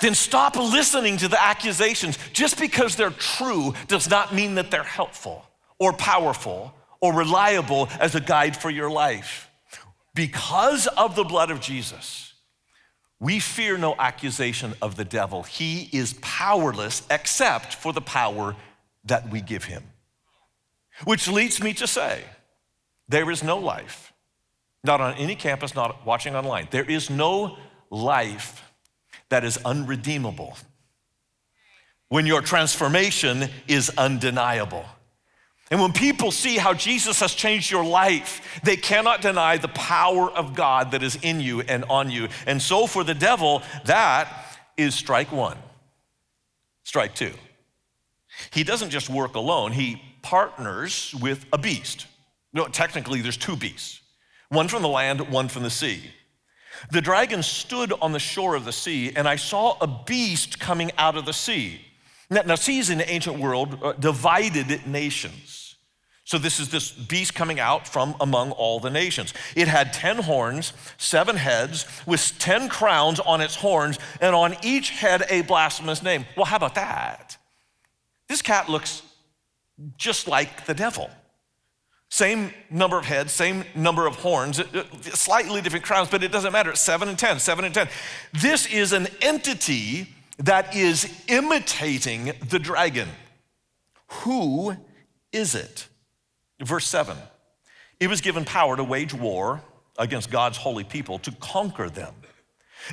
then 0.00 0.14
stop 0.14 0.56
listening 0.56 1.16
to 1.18 1.28
the 1.28 1.42
accusations. 1.42 2.18
Just 2.32 2.58
because 2.58 2.96
they're 2.96 3.10
true 3.10 3.74
does 3.88 4.10
not 4.10 4.34
mean 4.34 4.56
that 4.56 4.70
they're 4.70 4.82
helpful 4.82 5.44
or 5.78 5.92
powerful 5.92 6.74
or 7.00 7.14
reliable 7.14 7.88
as 8.00 8.14
a 8.14 8.20
guide 8.20 8.56
for 8.56 8.70
your 8.70 8.90
life. 8.90 9.48
Because 10.14 10.86
of 10.86 11.16
the 11.16 11.24
blood 11.24 11.50
of 11.50 11.60
Jesus, 11.60 12.34
we 13.20 13.38
fear 13.38 13.78
no 13.78 13.94
accusation 13.98 14.74
of 14.82 14.96
the 14.96 15.04
devil. 15.04 15.44
He 15.44 15.88
is 15.92 16.14
powerless 16.20 17.02
except 17.10 17.74
for 17.74 17.92
the 17.92 18.00
power 18.00 18.54
that 19.04 19.30
we 19.30 19.40
give 19.40 19.64
him. 19.64 19.82
Which 21.04 21.28
leads 21.28 21.62
me 21.62 21.74
to 21.74 21.86
say, 21.86 22.22
there 23.08 23.30
is 23.30 23.42
no 23.42 23.58
life, 23.58 24.12
not 24.82 25.00
on 25.00 25.14
any 25.14 25.34
campus, 25.34 25.74
not 25.74 26.06
watching 26.06 26.34
online. 26.36 26.68
There 26.70 26.88
is 26.88 27.10
no 27.10 27.58
life 27.90 28.62
that 29.28 29.44
is 29.44 29.58
unredeemable 29.64 30.56
when 32.08 32.26
your 32.26 32.40
transformation 32.40 33.48
is 33.66 33.90
undeniable. 33.98 34.84
And 35.70 35.80
when 35.80 35.92
people 35.92 36.30
see 36.30 36.56
how 36.58 36.74
Jesus 36.74 37.20
has 37.20 37.34
changed 37.34 37.70
your 37.70 37.84
life, 37.84 38.60
they 38.62 38.76
cannot 38.76 39.22
deny 39.22 39.56
the 39.56 39.68
power 39.68 40.30
of 40.30 40.54
God 40.54 40.92
that 40.92 41.02
is 41.02 41.16
in 41.22 41.40
you 41.40 41.62
and 41.62 41.84
on 41.84 42.10
you. 42.10 42.28
And 42.46 42.60
so 42.60 42.86
for 42.86 43.02
the 43.02 43.14
devil, 43.14 43.62
that 43.86 44.28
is 44.76 44.94
strike 44.94 45.32
one. 45.32 45.56
Strike 46.84 47.14
two. 47.14 47.32
He 48.52 48.64
doesn't 48.64 48.90
just 48.90 49.08
work 49.08 49.34
alone, 49.34 49.72
he 49.72 50.02
partners 50.22 51.14
with 51.20 51.46
a 51.52 51.58
beast. 51.58 52.06
No, 52.52 52.66
technically, 52.66 53.20
there's 53.20 53.36
two 53.36 53.56
beasts 53.56 54.00
one 54.48 54.68
from 54.68 54.82
the 54.82 54.88
land, 54.88 55.20
one 55.30 55.48
from 55.48 55.64
the 55.64 55.70
sea. 55.70 56.02
The 56.90 57.00
dragon 57.00 57.42
stood 57.42 57.92
on 58.00 58.12
the 58.12 58.18
shore 58.18 58.54
of 58.54 58.64
the 58.64 58.72
sea, 58.72 59.12
and 59.14 59.28
I 59.28 59.36
saw 59.36 59.76
a 59.80 59.86
beast 59.86 60.60
coming 60.60 60.90
out 60.98 61.16
of 61.16 61.24
the 61.24 61.32
sea. 61.32 61.80
Now, 62.30 62.42
now 62.42 62.54
seas 62.54 62.90
in 62.90 62.98
the 62.98 63.10
ancient 63.10 63.38
world 63.38 63.78
uh, 63.82 63.92
divided 63.92 64.86
nations. 64.86 65.76
So 66.24 66.38
this 66.38 66.58
is 66.58 66.70
this 66.70 66.90
beast 66.90 67.34
coming 67.34 67.60
out 67.60 67.86
from 67.86 68.16
among 68.18 68.52
all 68.52 68.80
the 68.80 68.90
nations. 68.90 69.34
It 69.54 69.68
had 69.68 69.92
10 69.92 70.18
horns, 70.18 70.72
seven 70.96 71.36
heads, 71.36 71.86
with 72.06 72.38
10 72.38 72.70
crowns 72.70 73.20
on 73.20 73.42
its 73.42 73.56
horns, 73.56 73.98
and 74.22 74.34
on 74.34 74.56
each 74.62 74.90
head 74.90 75.24
a 75.28 75.42
blasphemous 75.42 76.02
name. 76.02 76.24
Well, 76.34 76.46
how 76.46 76.56
about 76.56 76.76
that? 76.76 77.36
This 78.28 78.42
cat 78.42 78.68
looks 78.68 79.02
just 79.96 80.28
like 80.28 80.66
the 80.66 80.74
devil. 80.74 81.10
Same 82.08 82.52
number 82.70 82.96
of 82.96 83.04
heads, 83.04 83.32
same 83.32 83.64
number 83.74 84.06
of 84.06 84.16
horns, 84.16 84.60
uh, 84.60 84.64
uh, 84.72 84.84
slightly 85.00 85.60
different 85.60 85.84
crowns, 85.84 86.08
but 86.08 86.22
it 86.22 86.30
doesn't 86.30 86.52
matter. 86.52 86.70
It's 86.70 86.80
seven 86.80 87.08
and 87.08 87.18
ten, 87.18 87.40
seven 87.40 87.64
and 87.64 87.74
ten. 87.74 87.88
This 88.32 88.66
is 88.66 88.92
an 88.92 89.08
entity 89.20 90.14
that 90.38 90.76
is 90.76 91.12
imitating 91.28 92.32
the 92.48 92.58
dragon. 92.58 93.08
Who 94.22 94.76
is 95.32 95.54
it? 95.54 95.88
Verse 96.60 96.86
7 96.86 97.16
It 98.00 98.08
was 98.08 98.20
given 98.20 98.44
power 98.44 98.76
to 98.76 98.84
wage 98.84 99.12
war 99.12 99.62
against 99.98 100.30
God's 100.30 100.56
holy 100.56 100.84
people 100.84 101.18
to 101.20 101.32
conquer 101.32 101.90
them. 101.90 102.14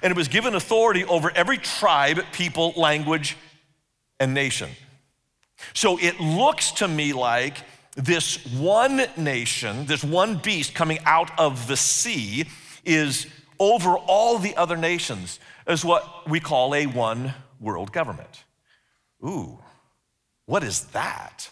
And 0.02 0.12
it 0.12 0.18
was 0.18 0.30
given 0.30 0.56
authority 0.56 1.04
over 1.06 1.32
every 1.36 1.58
tribe, 1.58 2.22
people, 2.32 2.74
language, 2.78 3.38
and 4.20 4.34
nation. 4.34 4.70
So 5.74 5.98
it 5.98 6.20
looks 6.20 6.72
to 6.74 6.88
me 6.88 7.14
like 7.14 7.58
this 7.96 8.46
one 8.46 9.04
nation, 9.18 9.86
this 9.86 10.04
one 10.04 10.38
beast 10.38 10.74
coming 10.74 11.00
out 11.06 11.38
of 11.40 11.68
the 11.68 11.78
sea, 11.78 12.46
is 12.86 13.28
over 13.60 13.96
all 13.96 14.38
the 14.40 14.56
other 14.56 14.78
nations 14.78 15.40
as 15.68 15.86
what 15.86 16.30
we 16.30 16.40
call 16.40 16.74
a 16.74 16.86
one 16.86 17.34
world 17.60 17.92
government. 17.92 18.44
Ooh, 19.24 19.60
what 20.46 20.64
is 20.64 20.86
that? 20.86 21.50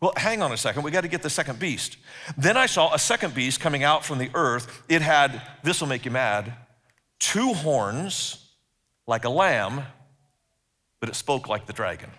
Well, 0.00 0.12
hang 0.16 0.42
on 0.42 0.52
a 0.52 0.56
second. 0.56 0.84
We 0.84 0.92
got 0.92 1.00
to 1.00 1.08
get 1.08 1.22
the 1.22 1.30
second 1.30 1.58
beast. 1.58 1.96
Then 2.36 2.56
I 2.56 2.66
saw 2.66 2.94
a 2.94 2.98
second 2.98 3.34
beast 3.34 3.58
coming 3.58 3.82
out 3.82 4.04
from 4.04 4.18
the 4.18 4.30
earth. 4.34 4.82
It 4.88 5.02
had, 5.02 5.42
this 5.64 5.80
will 5.80 5.88
make 5.88 6.04
you 6.04 6.12
mad, 6.12 6.54
two 7.18 7.52
horns 7.52 8.46
like 9.08 9.24
a 9.24 9.28
lamb, 9.28 9.82
but 11.00 11.08
it 11.08 11.16
spoke 11.16 11.48
like 11.48 11.66
the 11.66 11.72
dragon. 11.72 12.10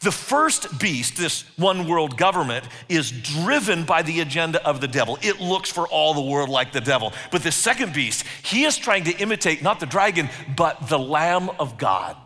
The 0.00 0.12
first 0.12 0.78
beast, 0.78 1.16
this 1.16 1.44
one 1.56 1.86
world 1.86 2.16
government, 2.16 2.66
is 2.88 3.10
driven 3.10 3.84
by 3.84 4.02
the 4.02 4.20
agenda 4.20 4.64
of 4.66 4.80
the 4.80 4.88
devil. 4.88 5.18
It 5.22 5.40
looks 5.40 5.70
for 5.70 5.86
all 5.88 6.14
the 6.14 6.22
world 6.22 6.48
like 6.48 6.72
the 6.72 6.80
devil. 6.80 7.12
But 7.30 7.42
the 7.42 7.52
second 7.52 7.92
beast, 7.92 8.24
he 8.42 8.64
is 8.64 8.78
trying 8.78 9.04
to 9.04 9.16
imitate 9.18 9.62
not 9.62 9.80
the 9.80 9.86
dragon, 9.86 10.28
but 10.56 10.88
the 10.88 10.98
Lamb 10.98 11.50
of 11.58 11.78
God. 11.78 12.16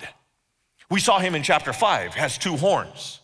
We 0.91 1.01
saw 1.01 1.19
him 1.19 1.35
in 1.35 1.43
chapter 1.43 1.73
5, 1.73 2.15
has 2.15 2.39
two 2.39 2.57
horns. 2.57 3.21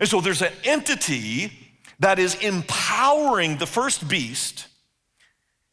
And 0.00 0.08
so 0.08 0.20
there's 0.20 0.42
an 0.42 0.52
entity 0.64 1.52
that 2.00 2.18
is 2.18 2.34
empowering 2.36 3.58
the 3.58 3.66
first 3.66 4.08
beast, 4.08 4.68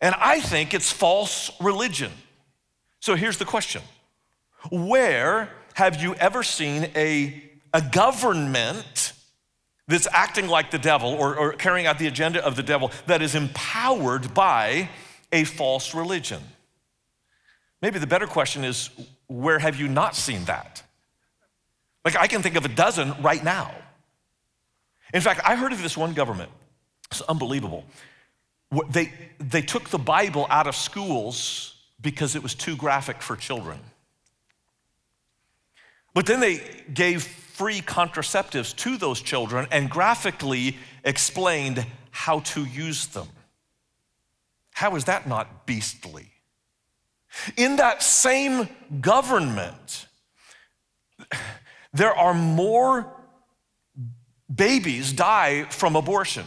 and 0.01 0.15
I 0.17 0.39
think 0.39 0.73
it's 0.73 0.91
false 0.91 1.51
religion. 1.59 2.11
So 2.99 3.15
here's 3.15 3.37
the 3.37 3.45
question 3.45 3.81
Where 4.71 5.49
have 5.73 6.01
you 6.01 6.15
ever 6.15 6.43
seen 6.43 6.89
a 6.95 7.52
a 7.73 7.81
government 7.81 9.13
that's 9.87 10.07
acting 10.11 10.47
like 10.47 10.71
the 10.71 10.77
devil 10.77 11.09
or, 11.13 11.35
or 11.35 11.53
carrying 11.53 11.87
out 11.87 11.99
the 11.99 12.07
agenda 12.07 12.43
of 12.45 12.55
the 12.55 12.63
devil 12.63 12.91
that 13.07 13.21
is 13.21 13.35
empowered 13.35 14.33
by 14.33 14.89
a 15.31 15.43
false 15.43 15.93
religion. 15.93 16.41
Maybe 17.81 17.99
the 17.99 18.07
better 18.07 18.27
question 18.27 18.63
is 18.63 18.89
where 19.27 19.59
have 19.59 19.79
you 19.79 19.87
not 19.87 20.15
seen 20.15 20.45
that? 20.45 20.83
Like, 22.05 22.17
I 22.17 22.27
can 22.27 22.41
think 22.41 22.55
of 22.55 22.65
a 22.65 22.69
dozen 22.69 23.13
right 23.21 23.43
now. 23.43 23.73
In 25.13 25.21
fact, 25.21 25.41
I 25.43 25.55
heard 25.55 25.71
of 25.71 25.81
this 25.81 25.97
one 25.97 26.13
government. 26.13 26.51
It's 27.11 27.21
unbelievable. 27.21 27.85
They, 28.89 29.11
they 29.39 29.61
took 29.61 29.89
the 29.89 29.99
Bible 29.99 30.47
out 30.49 30.67
of 30.67 30.75
schools 30.75 31.75
because 32.01 32.35
it 32.35 32.43
was 32.43 32.55
too 32.55 32.75
graphic 32.75 33.21
for 33.21 33.35
children. 33.35 33.79
But 36.13 36.25
then 36.25 36.39
they 36.39 36.61
gave 36.93 37.42
free 37.53 37.81
contraceptives 37.81 38.75
to 38.75 38.97
those 38.97 39.21
children 39.21 39.67
and 39.71 39.89
graphically 39.89 40.77
explained 41.03 41.85
how 42.09 42.39
to 42.39 42.65
use 42.65 43.07
them. 43.07 43.27
How 44.73 44.95
is 44.95 45.05
that 45.05 45.27
not 45.27 45.67
beastly? 45.67 46.31
In 47.55 47.75
that 47.77 48.01
same 48.01 48.67
government, 49.01 50.07
there 51.93 52.13
are 52.13 52.33
more 52.33 53.11
babies 54.53 55.13
die 55.13 55.65
from 55.69 55.95
abortion 55.95 56.45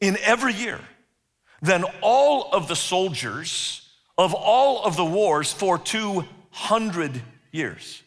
in 0.00 0.18
every 0.22 0.52
year 0.52 0.80
than 1.62 1.84
all 2.02 2.50
of 2.52 2.68
the 2.68 2.76
soldiers 2.76 3.88
of 4.18 4.34
all 4.34 4.84
of 4.84 4.96
the 4.96 5.04
wars 5.04 5.52
for 5.52 5.78
200 5.78 7.22
years. 7.52 8.02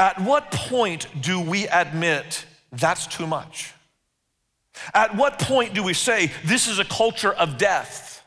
At 0.00 0.18
what 0.18 0.50
point 0.50 1.08
do 1.20 1.38
we 1.38 1.68
admit 1.68 2.46
that's 2.72 3.06
too 3.06 3.26
much? 3.26 3.74
At 4.94 5.14
what 5.14 5.38
point 5.38 5.74
do 5.74 5.82
we 5.82 5.92
say 5.92 6.32
this 6.42 6.68
is 6.68 6.78
a 6.78 6.86
culture 6.86 7.34
of 7.34 7.58
death? 7.58 8.24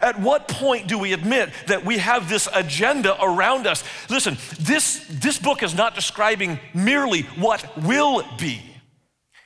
At 0.00 0.18
what 0.18 0.48
point 0.48 0.86
do 0.86 0.98
we 0.98 1.12
admit 1.12 1.50
that 1.66 1.84
we 1.84 1.98
have 1.98 2.30
this 2.30 2.48
agenda 2.54 3.22
around 3.22 3.66
us? 3.66 3.84
Listen, 4.08 4.38
this, 4.58 5.04
this 5.10 5.38
book 5.38 5.62
is 5.62 5.74
not 5.74 5.94
describing 5.94 6.58
merely 6.72 7.24
what 7.38 7.76
will 7.82 8.24
be, 8.38 8.62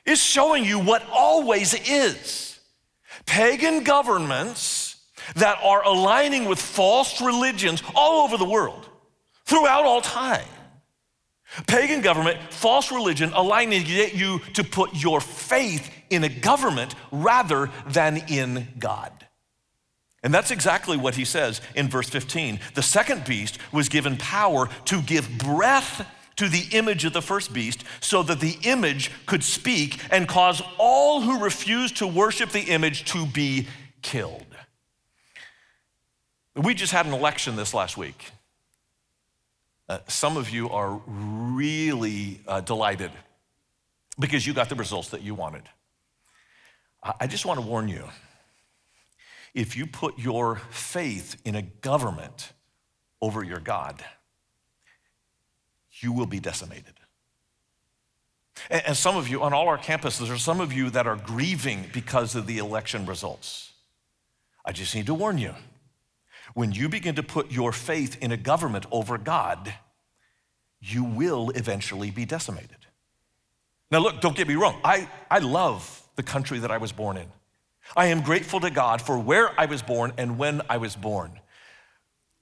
it's 0.06 0.22
showing 0.22 0.64
you 0.64 0.78
what 0.78 1.02
always 1.10 1.74
is. 1.74 2.60
Pagan 3.26 3.82
governments 3.82 4.94
that 5.34 5.58
are 5.60 5.84
aligning 5.84 6.44
with 6.44 6.62
false 6.62 7.20
religions 7.20 7.82
all 7.96 8.22
over 8.22 8.36
the 8.36 8.48
world 8.48 8.88
throughout 9.44 9.84
all 9.84 10.00
time 10.00 10.46
Pagan 11.66 12.00
government, 12.00 12.38
false 12.52 12.92
religion, 12.92 13.32
aligning 13.34 13.82
to 13.82 13.86
get 13.86 14.14
you 14.14 14.38
to 14.54 14.62
put 14.62 14.94
your 14.94 15.20
faith 15.20 15.90
in 16.08 16.24
a 16.24 16.28
government 16.28 16.94
rather 17.10 17.70
than 17.86 18.18
in 18.28 18.68
God. 18.78 19.12
And 20.22 20.34
that's 20.34 20.50
exactly 20.50 20.96
what 20.96 21.14
he 21.14 21.24
says 21.24 21.60
in 21.74 21.88
verse 21.88 22.08
15. 22.08 22.60
The 22.74 22.82
second 22.82 23.24
beast 23.24 23.58
was 23.72 23.88
given 23.88 24.16
power 24.16 24.68
to 24.86 25.02
give 25.02 25.38
breath 25.38 26.06
to 26.36 26.48
the 26.48 26.66
image 26.72 27.04
of 27.04 27.12
the 27.12 27.22
first 27.22 27.52
beast 27.52 27.84
so 28.00 28.22
that 28.22 28.40
the 28.40 28.56
image 28.62 29.10
could 29.26 29.42
speak 29.42 29.98
and 30.10 30.28
cause 30.28 30.62
all 30.78 31.20
who 31.20 31.42
refused 31.42 31.96
to 31.98 32.06
worship 32.06 32.50
the 32.50 32.62
image 32.62 33.04
to 33.12 33.26
be 33.26 33.66
killed. 34.02 34.46
We 36.54 36.74
just 36.74 36.92
had 36.92 37.06
an 37.06 37.12
election 37.12 37.56
this 37.56 37.74
last 37.74 37.96
week. 37.96 38.30
Uh, 39.90 39.98
some 40.06 40.36
of 40.36 40.48
you 40.50 40.70
are 40.70 41.00
really 41.08 42.40
uh, 42.46 42.60
delighted 42.60 43.10
because 44.20 44.46
you 44.46 44.54
got 44.54 44.68
the 44.68 44.76
results 44.76 45.08
that 45.08 45.20
you 45.20 45.34
wanted. 45.34 45.64
I 47.18 47.26
just 47.26 47.44
want 47.44 47.58
to 47.58 47.66
warn 47.66 47.88
you 47.88 48.04
if 49.52 49.76
you 49.76 49.88
put 49.88 50.16
your 50.16 50.60
faith 50.70 51.40
in 51.44 51.56
a 51.56 51.62
government 51.62 52.52
over 53.20 53.42
your 53.42 53.58
God, 53.58 54.04
you 56.00 56.12
will 56.12 56.26
be 56.26 56.38
decimated. 56.38 56.94
And, 58.70 58.82
and 58.86 58.96
some 58.96 59.16
of 59.16 59.26
you, 59.26 59.42
on 59.42 59.52
all 59.52 59.66
our 59.66 59.78
campuses, 59.78 60.26
there 60.26 60.34
are 60.34 60.38
some 60.38 60.60
of 60.60 60.72
you 60.72 60.90
that 60.90 61.08
are 61.08 61.16
grieving 61.16 61.86
because 61.92 62.36
of 62.36 62.46
the 62.46 62.58
election 62.58 63.06
results. 63.06 63.72
I 64.64 64.70
just 64.70 64.94
need 64.94 65.06
to 65.06 65.14
warn 65.14 65.36
you 65.36 65.52
when 66.54 66.72
you 66.72 66.88
begin 66.88 67.14
to 67.16 67.22
put 67.22 67.50
your 67.50 67.72
faith 67.72 68.16
in 68.22 68.32
a 68.32 68.36
government 68.36 68.86
over 68.90 69.18
God, 69.18 69.74
you 70.80 71.04
will 71.04 71.50
eventually 71.50 72.10
be 72.10 72.24
decimated. 72.24 72.76
Now, 73.90 73.98
look, 73.98 74.20
don't 74.20 74.36
get 74.36 74.48
me 74.48 74.54
wrong. 74.54 74.80
I, 74.84 75.08
I 75.30 75.38
love 75.38 76.02
the 76.16 76.22
country 76.22 76.58
that 76.60 76.70
I 76.70 76.78
was 76.78 76.92
born 76.92 77.16
in. 77.16 77.26
I 77.96 78.06
am 78.06 78.22
grateful 78.22 78.60
to 78.60 78.70
God 78.70 79.02
for 79.02 79.18
where 79.18 79.58
I 79.58 79.66
was 79.66 79.82
born 79.82 80.12
and 80.16 80.38
when 80.38 80.62
I 80.68 80.76
was 80.76 80.94
born. 80.94 81.40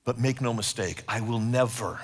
But 0.04 0.18
make 0.18 0.40
no 0.40 0.52
mistake, 0.52 1.02
I 1.08 1.20
will 1.20 1.40
never 1.40 2.00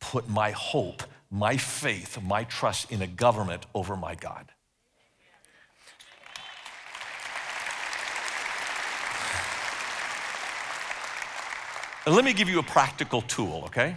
put 0.00 0.28
my 0.28 0.50
hope, 0.52 1.02
my 1.30 1.56
faith, 1.56 2.20
my 2.22 2.44
trust 2.44 2.90
in 2.90 3.02
a 3.02 3.06
government 3.06 3.66
over 3.74 3.96
my 3.96 4.14
God. 4.14 4.50
Let 12.06 12.24
me 12.24 12.32
give 12.32 12.48
you 12.48 12.58
a 12.58 12.62
practical 12.62 13.22
tool, 13.22 13.64
okay? 13.66 13.96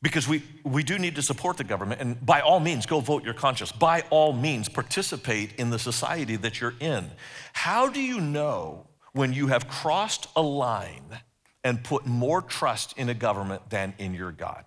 Because 0.00 0.28
we, 0.28 0.42
we 0.64 0.82
do 0.82 0.98
need 0.98 1.16
to 1.16 1.22
support 1.22 1.56
the 1.56 1.64
government, 1.64 2.00
and 2.00 2.24
by 2.24 2.40
all 2.40 2.60
means, 2.60 2.86
go 2.86 3.00
vote 3.00 3.24
your 3.24 3.34
conscience. 3.34 3.72
By 3.72 4.04
all 4.10 4.32
means, 4.32 4.68
participate 4.68 5.54
in 5.56 5.70
the 5.70 5.78
society 5.78 6.36
that 6.36 6.60
you're 6.60 6.74
in. 6.80 7.10
How 7.52 7.88
do 7.88 8.00
you 8.00 8.20
know 8.20 8.86
when 9.12 9.32
you 9.32 9.48
have 9.48 9.68
crossed 9.68 10.28
a 10.36 10.42
line 10.42 11.18
and 11.64 11.82
put 11.82 12.06
more 12.06 12.40
trust 12.40 12.96
in 12.96 13.08
a 13.08 13.14
government 13.14 13.68
than 13.70 13.94
in 13.98 14.14
your 14.14 14.30
God? 14.30 14.64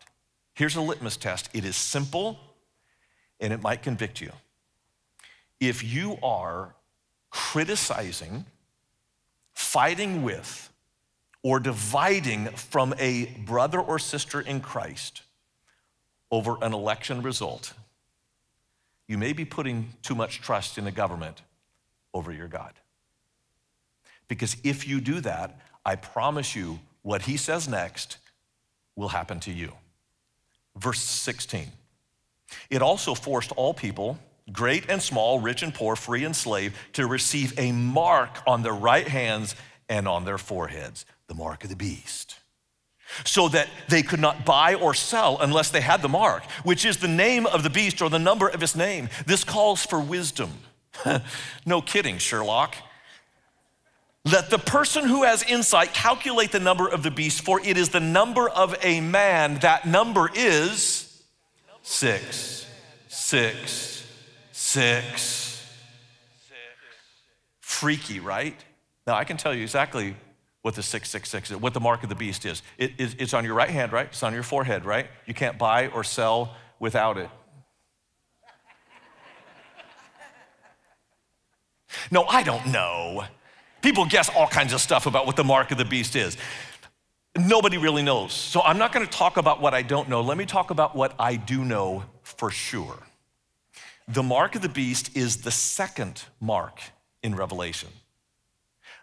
Here's 0.54 0.76
a 0.76 0.82
litmus 0.82 1.18
test 1.18 1.50
it 1.54 1.66
is 1.66 1.76
simple 1.76 2.38
and 3.40 3.54
it 3.54 3.62
might 3.62 3.82
convict 3.82 4.22
you. 4.22 4.32
If 5.60 5.84
you 5.84 6.18
are 6.22 6.76
criticizing, 7.30 8.46
fighting 9.54 10.24
with, 10.24 10.71
or 11.44 11.60
dividing 11.60 12.48
from 12.50 12.94
a 13.00 13.26
brother 13.46 13.80
or 13.80 13.98
sister 13.98 14.42
in 14.42 14.62
Christ 14.62 15.24
over 16.30 16.58
an 16.62 16.74
election 16.74 17.22
result, 17.22 17.74
you 19.08 19.18
may 19.18 19.34
be 19.34 19.44
putting 19.44 19.94
too 20.04 20.16
much 20.16 20.42
trust 20.42 20.78
in 20.78 20.86
the 20.86 20.92
government 20.92 21.42
over 22.14 22.32
your 22.32 22.48
God. 22.48 22.74
Because 24.28 24.56
if 24.64 24.88
you 24.88 25.02
do 25.02 25.20
that, 25.22 25.60
I 25.86 25.96
promise 25.96 26.56
you 26.56 26.80
what 27.02 27.24
he 27.24 27.38
says 27.38 27.68
next 27.68 28.18
will 28.96 29.10
happen 29.10 29.40
to 29.42 29.52
you. 29.52 29.74
Verse 30.78 31.02
16. 31.02 31.68
It 32.70 32.82
also 32.82 33.16
forced 33.16 33.52
all 33.54 33.74
people, 33.74 34.20
great 34.52 34.90
and 34.90 35.02
small, 35.02 35.40
rich 35.40 35.64
and 35.64 35.74
poor, 35.74 35.96
free 35.96 36.24
and 36.24 36.36
slave, 36.36 36.78
to 36.94 37.08
receive 37.08 37.58
a 37.58 37.72
mark 37.72 38.38
on 38.46 38.62
their 38.62 38.74
right 38.74 39.08
hands 39.08 39.56
and 39.90 40.08
on 40.08 40.24
their 40.24 40.38
foreheads 40.38 41.06
the 41.32 41.36
mark 41.36 41.64
of 41.64 41.70
the 41.70 41.78
beast. 41.78 42.36
So 43.24 43.48
that 43.50 43.70
they 43.88 44.04
could 44.04 44.20
not 44.20 44.46
buy 44.46 44.76
or 44.76 44.94
sell 44.94 45.38
unless 45.40 45.70
they 45.70 45.80
had 45.80 46.02
the 46.02 46.10
mark, 46.10 46.44
which 46.64 46.84
is 46.84 46.98
the 46.98 47.08
name 47.08 47.46
of 47.46 47.64
the 47.64 47.70
beast 47.70 48.02
or 48.02 48.10
the 48.10 48.20
number 48.20 48.50
of 48.50 48.60
his 48.60 48.76
name. 48.76 49.08
This 49.26 49.46
calls 49.46 49.86
for 49.86 50.00
wisdom. 50.00 50.52
no 51.66 51.82
kidding, 51.82 52.18
Sherlock. 52.18 52.76
Let 54.26 54.50
the 54.50 54.60
person 54.60 55.06
who 55.06 55.24
has 55.24 55.42
insight 55.44 55.94
calculate 55.94 56.52
the 56.52 56.60
number 56.60 56.88
of 56.88 57.02
the 57.02 57.12
beast, 57.12 57.44
for 57.44 57.62
it 57.62 57.78
is 57.78 57.90
the 57.90 58.02
number 58.02 58.50
of 58.50 58.76
a 58.82 59.00
man. 59.00 59.56
That 59.60 59.88
number 59.88 60.30
is 60.36 61.24
six, 61.82 62.68
six, 63.08 64.06
six. 64.52 65.66
Freaky, 67.62 68.20
right? 68.20 68.56
Now, 69.08 69.16
I 69.16 69.24
can 69.24 69.38
tell 69.38 69.54
you 69.56 69.64
exactly 69.64 70.16
what 70.62 70.76
the 70.76 70.84
666 70.84 71.52
is, 71.52 71.58
what 71.58 71.74
the 71.74 71.80
mark 71.80 72.04
of 72.04 72.10
the 72.10 72.16
beast 72.16 72.46
is. 72.46 72.62
It, 72.78 72.92
it, 72.98 73.16
it's 73.20 73.34
on 73.34 73.44
your 73.46 73.56
right 73.56 73.70
hand, 73.70 73.92
right? 73.92 74.08
It's 74.08 74.24
on 74.24 74.34
your 74.34 74.44
forehead, 74.44 74.86
right? 74.86 75.08
You 75.26 75.34
can't 75.34 75.58
buy 75.58 75.88
or 75.88 76.04
sell 76.04 76.56
without 76.80 77.18
it. 77.18 77.30
No, 82.10 82.24
I 82.26 82.44
don't 82.44 82.68
know. 82.68 83.26
People 83.82 84.06
guess 84.06 84.30
all 84.30 84.48
kinds 84.48 84.74
of 84.74 84.82
stuff 84.82 85.06
about 85.08 85.26
what 85.26 85.36
the 85.36 85.44
mark 85.44 85.72
of 85.72 85.78
the 85.78 85.86
beast 85.86 86.16
is. 86.16 86.38
Nobody 87.38 87.78
really 87.78 88.04
knows. 88.04 88.34
So 88.34 88.62
I'm 88.62 88.78
not 88.78 88.92
going 88.92 89.06
to 89.06 89.12
talk 89.12 89.38
about 89.38 89.62
what 89.62 89.74
I 89.74 89.82
don't 89.82 90.10
know. 90.10 90.22
Let 90.22 90.38
me 90.38 90.46
talk 90.46 90.70
about 90.70 90.96
what 90.96 91.16
I 91.18 91.38
do 91.38 91.64
know 91.64 92.04
for 92.24 92.52
sure. 92.52 92.98
The 94.08 94.24
mark 94.24 94.56
of 94.56 94.62
the 94.62 94.70
beast 94.70 95.16
is 95.16 95.38
the 95.38 95.52
second 95.52 96.24
mark 96.40 96.82
in 97.24 97.36
Revelation. 97.36 97.90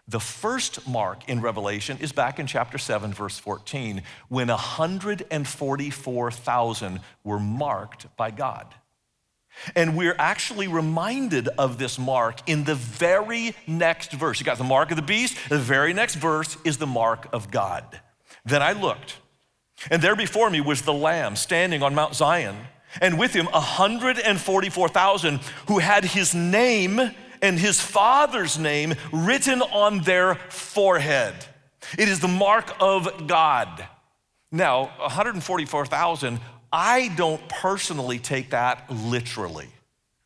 The 0.09 0.19
first 0.19 0.85
mark 0.87 1.29
in 1.29 1.39
Revelation 1.39 1.99
is 2.01 2.11
back 2.11 2.39
in 2.39 2.47
chapter 2.47 2.79
7, 2.79 3.13
verse 3.13 3.37
14, 3.37 4.01
when 4.27 4.47
144,000 4.47 6.99
were 7.23 7.39
marked 7.39 8.17
by 8.17 8.31
God. 8.31 8.73
And 9.75 9.95
we're 9.95 10.15
actually 10.17 10.67
reminded 10.67 11.47
of 11.59 11.77
this 11.77 11.99
mark 11.99 12.39
in 12.49 12.63
the 12.63 12.73
very 12.73 13.55
next 13.67 14.13
verse. 14.13 14.39
You 14.39 14.47
got 14.47 14.57
the 14.57 14.63
mark 14.63 14.89
of 14.89 14.95
the 14.95 15.03
beast, 15.03 15.37
the 15.47 15.59
very 15.59 15.93
next 15.93 16.15
verse 16.15 16.57
is 16.63 16.79
the 16.79 16.87
mark 16.87 17.29
of 17.31 17.51
God. 17.51 17.99
Then 18.45 18.63
I 18.63 18.71
looked, 18.71 19.17
and 19.91 20.01
there 20.01 20.15
before 20.15 20.49
me 20.49 20.59
was 20.59 20.81
the 20.81 20.91
Lamb 20.91 21.35
standing 21.35 21.83
on 21.83 21.93
Mount 21.93 22.15
Zion, 22.15 22.57
and 22.99 23.19
with 23.19 23.33
him 23.33 23.45
144,000 23.45 25.39
who 25.67 25.77
had 25.77 26.03
his 26.03 26.33
name 26.33 26.99
and 27.41 27.59
his 27.59 27.79
father's 27.79 28.57
name 28.57 28.95
written 29.11 29.61
on 29.61 29.99
their 29.99 30.35
forehead. 30.35 31.33
It 31.97 32.09
is 32.09 32.19
the 32.19 32.27
mark 32.27 32.75
of 32.79 33.27
God. 33.27 33.85
Now, 34.51 34.91
144,000, 34.97 36.39
I 36.71 37.09
don't 37.15 37.47
personally 37.49 38.19
take 38.19 38.51
that 38.51 38.91
literally. 38.91 39.69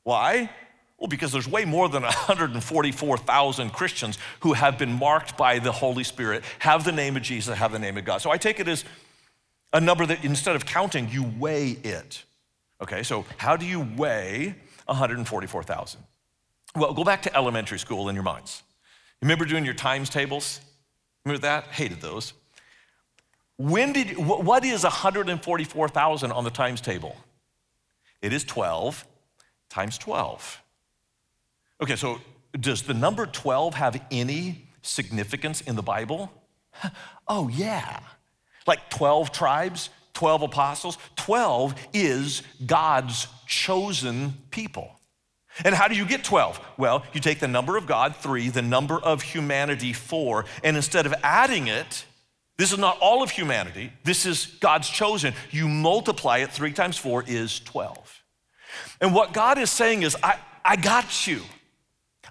Why? 0.03 0.49
Well, 0.97 1.07
because 1.07 1.31
there's 1.31 1.47
way 1.47 1.65
more 1.65 1.89
than 1.89 2.03
144,000 2.03 3.69
Christians 3.71 4.17
who 4.39 4.53
have 4.53 4.77
been 4.77 4.93
marked 4.93 5.37
by 5.37 5.59
the 5.59 5.71
Holy 5.71 6.03
Spirit, 6.03 6.43
have 6.59 6.85
the 6.85 6.91
name 6.91 7.17
of 7.17 7.23
Jesus, 7.23 7.57
have 7.57 7.71
the 7.71 7.79
name 7.79 7.97
of 7.97 8.05
God. 8.05 8.21
So 8.21 8.31
I 8.31 8.37
take 8.37 8.59
it 8.59 8.67
as 8.67 8.85
a 9.73 9.81
number 9.81 10.05
that 10.05 10.23
instead 10.23 10.55
of 10.55 10.65
counting, 10.65 11.09
you 11.09 11.29
weigh 11.37 11.71
it. 11.71 12.23
Okay, 12.81 13.03
so 13.03 13.25
how 13.37 13.57
do 13.57 13.65
you 13.65 13.81
weigh 13.97 14.55
144,000? 14.85 16.01
Well, 16.75 16.93
go 16.93 17.03
back 17.03 17.21
to 17.23 17.35
elementary 17.35 17.79
school 17.79 18.09
in 18.09 18.15
your 18.15 18.23
minds. 18.23 18.63
Remember 19.21 19.45
doing 19.45 19.63
your 19.63 19.73
times 19.73 20.09
tables? 20.09 20.59
Remember 21.23 21.41
that? 21.41 21.65
Hated 21.65 22.01
those. 22.01 22.33
When 23.57 23.93
did 23.93 24.17
what 24.17 24.65
is 24.65 24.83
144,000 24.83 26.31
on 26.31 26.43
the 26.43 26.49
times 26.49 26.81
table? 26.81 27.15
It 28.21 28.33
is 28.33 28.43
12 28.43 29.05
times 29.69 29.97
12. 29.97 30.61
Okay, 31.81 31.95
so 31.95 32.19
does 32.59 32.83
the 32.83 32.93
number 32.93 33.25
12 33.25 33.75
have 33.75 34.01
any 34.11 34.67
significance 34.81 35.61
in 35.61 35.75
the 35.75 35.83
Bible? 35.83 36.31
Oh, 37.25 37.47
yeah. 37.47 38.01
Like 38.67 38.89
12 38.89 39.31
tribes, 39.31 39.89
12 40.13 40.41
apostles. 40.41 40.97
12 41.15 41.73
is 41.93 42.43
God's 42.65 43.27
chosen 43.47 44.33
people. 44.51 44.99
And 45.63 45.75
how 45.75 45.87
do 45.87 45.95
you 45.95 46.05
get 46.05 46.23
12? 46.23 46.59
Well, 46.77 47.03
you 47.13 47.19
take 47.19 47.39
the 47.39 47.47
number 47.47 47.77
of 47.77 47.85
God, 47.85 48.15
three, 48.15 48.49
the 48.49 48.61
number 48.61 48.95
of 48.95 49.21
humanity, 49.21 49.93
four, 49.93 50.45
and 50.63 50.75
instead 50.75 51.05
of 51.05 51.13
adding 51.23 51.67
it, 51.67 52.05
this 52.57 52.71
is 52.71 52.77
not 52.77 52.97
all 52.99 53.23
of 53.23 53.31
humanity, 53.31 53.91
this 54.03 54.25
is 54.25 54.45
God's 54.59 54.89
chosen. 54.89 55.33
You 55.51 55.67
multiply 55.67 56.39
it, 56.39 56.51
three 56.51 56.71
times 56.71 56.97
four 56.97 57.23
is 57.25 57.59
12. 57.61 58.23
And 59.01 59.13
what 59.13 59.33
God 59.33 59.57
is 59.57 59.69
saying 59.69 60.03
is, 60.03 60.15
I, 60.23 60.37
I 60.63 60.75
got 60.75 61.27
you. 61.27 61.41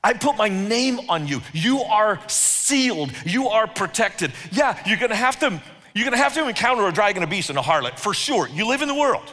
I 0.03 0.15
put 0.15 0.37
my 0.37 0.49
name 0.49 1.01
on 1.09 1.29
you. 1.29 1.41
You 1.53 1.81
are 1.83 2.21
sealed. 2.29 3.13
You 3.25 3.49
are 3.49 3.67
protected. 3.67 4.33
Yeah, 4.51 4.81
you're 4.87 4.99
gonna 4.99 5.15
have 5.15 5.39
to, 5.41 5.61
you're 5.95 6.05
gonna 6.05 6.17
have 6.17 6.35
to 6.35 6.49
encounter 6.49 6.87
a 6.87 6.93
dragon, 6.93 7.23
a 7.23 7.27
beast, 7.27 7.51
and 7.51 7.59
a 7.59 7.63
harlot, 7.63 7.99
for 7.99 8.15
sure. 8.15 8.49
You 8.49 8.67
live 8.67 8.83
in 8.83 8.89
the 8.89 8.95
world. 8.95 9.33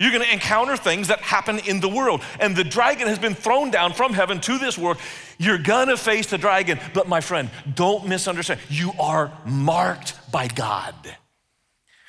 You're 0.00 0.10
going 0.10 0.24
to 0.24 0.32
encounter 0.32 0.76
things 0.76 1.08
that 1.08 1.20
happen 1.20 1.60
in 1.60 1.80
the 1.80 1.88
world. 1.88 2.22
And 2.40 2.56
the 2.56 2.64
dragon 2.64 3.06
has 3.06 3.18
been 3.18 3.34
thrown 3.34 3.70
down 3.70 3.92
from 3.92 4.12
heaven 4.12 4.40
to 4.40 4.58
this 4.58 4.76
world. 4.76 4.98
You're 5.38 5.58
going 5.58 5.88
to 5.88 5.96
face 5.96 6.26
the 6.26 6.38
dragon. 6.38 6.80
But 6.92 7.08
my 7.08 7.20
friend, 7.20 7.48
don't 7.74 8.08
misunderstand. 8.08 8.60
You 8.68 8.92
are 8.98 9.32
marked 9.46 10.32
by 10.32 10.48
God. 10.48 10.94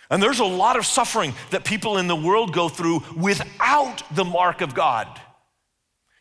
And 0.10 0.22
there's 0.22 0.40
a 0.40 0.46
lot 0.46 0.78
of 0.78 0.86
suffering 0.86 1.34
that 1.52 1.64
people 1.64 1.98
in 1.98 2.08
the 2.08 2.16
world 2.16 2.54
go 2.54 2.70
through 2.70 3.04
without 3.16 4.04
the 4.16 4.26
mark 4.26 4.62
of 4.62 4.74
God. 4.74 5.08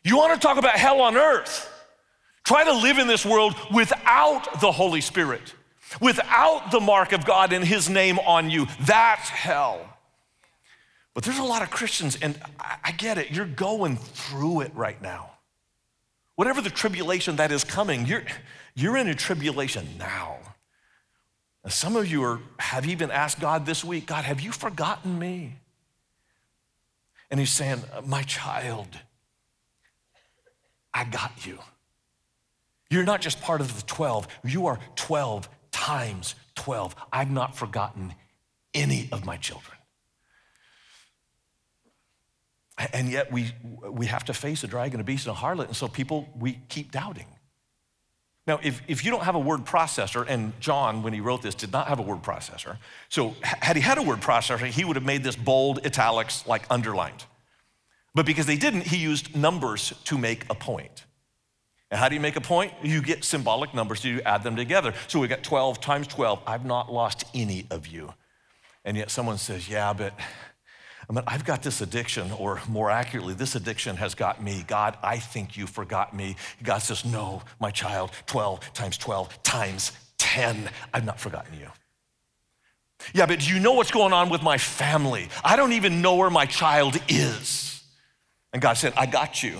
You 0.03 0.17
want 0.17 0.39
to 0.39 0.39
talk 0.39 0.57
about 0.57 0.75
hell 0.75 1.01
on 1.01 1.17
earth? 1.17 1.71
Try 2.43 2.63
to 2.63 2.73
live 2.73 2.99
in 2.99 3.07
this 3.07 3.25
world 3.25 3.55
without 3.73 4.61
the 4.61 4.71
Holy 4.71 5.01
Spirit, 5.01 5.55
without 5.99 6.69
the 6.71 6.79
mark 6.79 7.11
of 7.11 7.25
God 7.25 7.53
and 7.53 7.65
His 7.65 7.89
name 7.89 8.19
on 8.19 8.51
you. 8.51 8.67
That's 8.81 9.29
hell. 9.29 9.94
But 11.15 11.23
there's 11.23 11.39
a 11.39 11.43
lot 11.43 11.63
of 11.63 11.71
Christians, 11.71 12.17
and 12.21 12.37
I 12.59 12.91
get 12.91 13.17
it, 13.17 13.31
you're 13.31 13.45
going 13.45 13.95
through 13.95 14.61
it 14.61 14.75
right 14.75 15.01
now. 15.01 15.31
Whatever 16.35 16.61
the 16.61 16.69
tribulation 16.69 17.37
that 17.37 17.53
is 17.53 17.63
coming, 17.63 18.05
you're, 18.05 18.23
you're 18.75 18.97
in 18.97 19.07
a 19.07 19.15
tribulation 19.15 19.87
now. 19.97 20.37
And 21.63 21.71
some 21.71 21.95
of 21.95 22.11
you 22.11 22.21
are, 22.23 22.41
have 22.59 22.85
even 22.85 23.11
asked 23.11 23.39
God 23.39 23.65
this 23.65 23.83
week, 23.83 24.07
God, 24.07 24.25
have 24.25 24.41
you 24.41 24.51
forgotten 24.51 25.17
me? 25.17 25.55
And 27.31 27.39
He's 27.39 27.49
saying, 27.49 27.81
My 28.05 28.23
child, 28.23 28.89
I 30.93 31.05
got 31.05 31.45
you. 31.45 31.59
You're 32.89 33.05
not 33.05 33.21
just 33.21 33.39
part 33.41 33.61
of 33.61 33.73
the 33.73 33.81
12, 33.87 34.27
you 34.43 34.67
are 34.67 34.79
12 34.95 35.47
times 35.71 36.35
12. 36.55 36.93
I've 37.11 37.31
not 37.31 37.55
forgotten 37.55 38.13
any 38.73 39.07
of 39.13 39.25
my 39.25 39.37
children. 39.37 39.77
And 42.91 43.09
yet 43.09 43.31
we, 43.31 43.51
we 43.89 44.07
have 44.07 44.25
to 44.25 44.33
face 44.33 44.63
a 44.63 44.67
dragon, 44.67 44.99
a 44.99 45.03
beast, 45.03 45.27
and 45.27 45.35
a 45.35 45.39
harlot. 45.39 45.67
And 45.67 45.75
so 45.75 45.87
people, 45.87 46.27
we 46.37 46.59
keep 46.67 46.91
doubting. 46.91 47.27
Now, 48.47 48.59
if, 48.61 48.81
if 48.87 49.03
you 49.03 49.11
don't 49.11 49.23
have 49.23 49.35
a 49.35 49.39
word 49.39 49.65
processor, 49.65 50.25
and 50.27 50.59
John, 50.59 51.01
when 51.01 51.13
he 51.13 51.19
wrote 51.19 51.41
this, 51.41 51.55
did 51.55 51.71
not 51.71 51.87
have 51.87 51.99
a 51.99 52.03
word 52.03 52.21
processor, 52.21 52.77
so 53.09 53.35
had 53.41 53.75
he 53.75 53.81
had 53.81 53.97
a 53.97 54.03
word 54.03 54.21
processor, 54.21 54.67
he 54.67 54.85
would 54.85 54.97
have 54.97 55.05
made 55.05 55.23
this 55.23 55.35
bold, 55.35 55.85
italics, 55.85 56.45
like 56.45 56.63
underlined. 56.69 57.23
But 58.13 58.25
because 58.25 58.45
they 58.45 58.57
didn't, 58.57 58.81
he 58.81 58.97
used 58.97 59.35
numbers 59.35 59.93
to 60.05 60.17
make 60.17 60.45
a 60.49 60.55
point. 60.55 61.05
And 61.89 61.99
how 61.99 62.07
do 62.07 62.15
you 62.15 62.21
make 62.21 62.35
a 62.35 62.41
point? 62.41 62.73
You 62.83 63.01
get 63.01 63.23
symbolic 63.23 63.73
numbers, 63.73 64.03
you 64.03 64.21
add 64.21 64.43
them 64.43 64.55
together. 64.55 64.93
So 65.07 65.19
we 65.19 65.27
got 65.27 65.43
12 65.43 65.81
times 65.81 66.07
12. 66.07 66.41
I've 66.45 66.65
not 66.65 66.91
lost 66.91 67.25
any 67.33 67.65
of 67.71 67.87
you. 67.87 68.13
And 68.83 68.95
yet 68.95 69.09
someone 69.09 69.37
says, 69.37 69.67
Yeah, 69.67 69.93
but 69.93 70.13
I 71.09 71.13
mean, 71.13 71.23
I've 71.27 71.45
got 71.45 71.61
this 71.61 71.81
addiction, 71.81 72.31
or 72.31 72.59
more 72.67 72.89
accurately, 72.89 73.33
this 73.33 73.55
addiction 73.55 73.95
has 73.97 74.15
got 74.15 74.41
me. 74.41 74.63
God, 74.67 74.97
I 75.03 75.17
think 75.17 75.55
you 75.55 75.67
forgot 75.67 76.15
me. 76.15 76.35
God 76.63 76.79
says, 76.79 77.05
No, 77.05 77.43
my 77.59 77.71
child, 77.71 78.11
12 78.25 78.73
times 78.73 78.97
12 78.97 79.43
times 79.43 79.91
10. 80.17 80.69
I've 80.93 81.05
not 81.05 81.19
forgotten 81.19 81.59
you. 81.59 81.67
Yeah, 83.13 83.25
but 83.25 83.39
do 83.39 83.53
you 83.53 83.59
know 83.59 83.73
what's 83.73 83.91
going 83.91 84.13
on 84.13 84.29
with 84.29 84.41
my 84.41 84.57
family? 84.57 85.29
I 85.43 85.55
don't 85.55 85.73
even 85.73 86.01
know 86.01 86.15
where 86.15 86.29
my 86.29 86.45
child 86.45 86.99
is. 87.07 87.83
And 88.53 88.61
God 88.61 88.73
said, 88.73 88.93
I 88.95 89.05
got 89.05 89.43
you. 89.43 89.59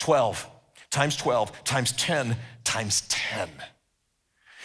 12 0.00 0.46
times 0.90 1.16
12 1.16 1.64
times 1.64 1.92
10 1.92 2.36
times 2.64 3.02
10. 3.08 3.48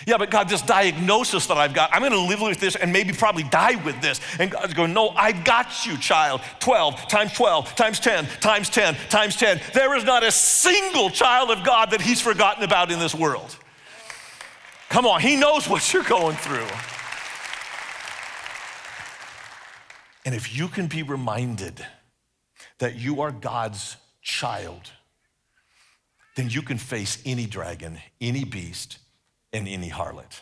Yeah, 0.05 0.17
but 0.17 0.31
God, 0.31 0.49
this 0.49 0.61
diagnosis 0.61 1.45
that 1.47 1.57
I've 1.57 1.73
got, 1.73 1.89
I'm 1.93 2.01
gonna 2.01 2.17
live 2.17 2.41
with 2.41 2.59
this 2.59 2.75
and 2.75 2.91
maybe 2.91 3.13
probably 3.13 3.43
die 3.43 3.75
with 3.83 4.01
this. 4.01 4.19
And 4.39 4.51
God's 4.51 4.73
going, 4.73 4.93
No, 4.93 5.09
I 5.09 5.31
got 5.31 5.85
you, 5.85 5.97
child. 5.97 6.41
12 6.59 7.07
times 7.07 7.33
12 7.33 7.75
times 7.75 7.99
10 7.99 8.25
times 8.41 8.69
10 8.69 8.95
times 9.09 9.35
10. 9.37 9.61
There 9.73 9.95
is 9.95 10.03
not 10.03 10.23
a 10.23 10.31
single 10.31 11.09
child 11.09 11.51
of 11.51 11.63
God 11.63 11.91
that 11.91 12.01
He's 12.01 12.19
forgotten 12.21 12.63
about 12.63 12.91
in 12.91 12.99
this 12.99 13.15
world. 13.15 13.55
Come 14.89 15.05
on, 15.05 15.21
He 15.21 15.35
knows 15.35 15.69
what 15.69 15.93
you're 15.93 16.03
going 16.03 16.35
through. 16.35 16.67
And 20.25 20.33
if 20.33 20.55
you 20.55 20.67
can 20.67 20.87
be 20.87 21.03
reminded 21.03 21.85
that 22.79 22.95
you 22.95 23.21
are 23.21 23.31
God's 23.31 23.97
child, 24.21 24.91
then 26.35 26.49
you 26.49 26.61
can 26.61 26.77
face 26.77 27.21
any 27.25 27.45
dragon, 27.45 27.99
any 28.19 28.43
beast, 28.43 28.97
and 29.53 29.67
any 29.67 29.89
harlot. 29.89 30.41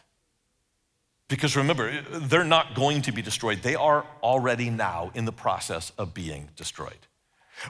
Because 1.28 1.56
remember, 1.56 2.02
they're 2.02 2.44
not 2.44 2.76
going 2.76 3.04
to 3.04 3.12
be 3.12 3.22
destroyed. 3.22 3.62
They 3.62 3.76
are 3.76 4.06
already 4.22 4.70
now 4.70 5.12
in 5.14 5.26
the 5.26 5.32
process 5.32 5.92
of 5.98 6.14
being 6.14 6.50
destroyed. 6.56 7.08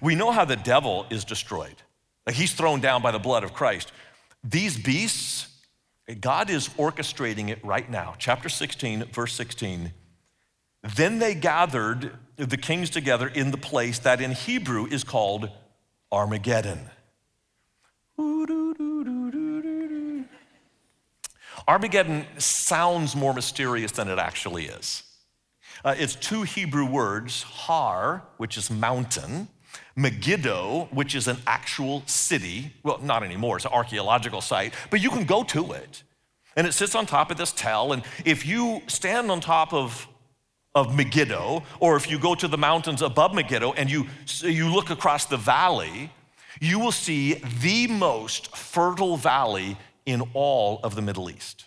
We 0.01 0.15
know 0.15 0.31
how 0.31 0.45
the 0.45 0.55
devil 0.55 1.05
is 1.09 1.25
destroyed. 1.25 1.75
Like 2.25 2.35
he's 2.35 2.53
thrown 2.53 2.79
down 2.79 3.01
by 3.01 3.11
the 3.11 3.19
blood 3.19 3.43
of 3.43 3.53
Christ. 3.53 3.91
These 4.43 4.79
beasts, 4.79 5.47
God 6.19 6.49
is 6.49 6.69
orchestrating 6.69 7.49
it 7.49 7.63
right 7.63 7.89
now. 7.89 8.15
Chapter 8.17 8.49
16, 8.49 9.05
verse 9.05 9.33
16. 9.33 9.93
Then 10.95 11.19
they 11.19 11.35
gathered 11.35 12.13
the 12.37 12.57
kings 12.57 12.89
together 12.89 13.27
in 13.27 13.51
the 13.51 13.57
place 13.57 13.99
that 13.99 14.21
in 14.21 14.31
Hebrew 14.31 14.87
is 14.87 15.03
called 15.03 15.49
Armageddon. 16.11 16.89
Armageddon 21.67 22.25
sounds 22.37 23.15
more 23.15 23.33
mysterious 23.33 23.91
than 23.91 24.07
it 24.07 24.19
actually 24.19 24.65
is. 24.65 25.03
Uh, 25.83 25.95
it's 25.97 26.15
two 26.15 26.43
Hebrew 26.43 26.85
words, 26.85 27.43
Har, 27.43 28.23
which 28.37 28.57
is 28.57 28.69
mountain, 28.69 29.47
Megiddo, 29.95 30.89
which 30.91 31.15
is 31.15 31.27
an 31.27 31.37
actual 31.47 32.03
city. 32.05 32.73
Well, 32.83 32.99
not 32.99 33.23
anymore, 33.23 33.57
it's 33.57 33.65
an 33.65 33.71
archaeological 33.71 34.41
site, 34.41 34.73
but 34.89 35.01
you 35.01 35.09
can 35.09 35.25
go 35.25 35.43
to 35.45 35.71
it. 35.73 36.03
And 36.55 36.67
it 36.67 36.73
sits 36.73 36.95
on 36.95 37.05
top 37.05 37.31
of 37.31 37.37
this 37.37 37.51
tell. 37.51 37.93
And 37.93 38.03
if 38.25 38.45
you 38.45 38.81
stand 38.87 39.31
on 39.31 39.39
top 39.39 39.73
of, 39.73 40.07
of 40.75 40.95
Megiddo, 40.95 41.63
or 41.79 41.95
if 41.95 42.09
you 42.09 42.19
go 42.19 42.35
to 42.35 42.47
the 42.47 42.57
mountains 42.57 43.01
above 43.01 43.33
Megiddo 43.33 43.73
and 43.73 43.89
you, 43.89 44.07
you 44.41 44.71
look 44.71 44.89
across 44.89 45.25
the 45.25 45.37
valley, 45.37 46.11
you 46.59 46.77
will 46.79 46.91
see 46.91 47.35
the 47.61 47.87
most 47.87 48.55
fertile 48.55 49.17
valley 49.17 49.77
in 50.05 50.23
all 50.33 50.79
of 50.83 50.95
the 50.95 51.01
Middle 51.01 51.29
East. 51.29 51.65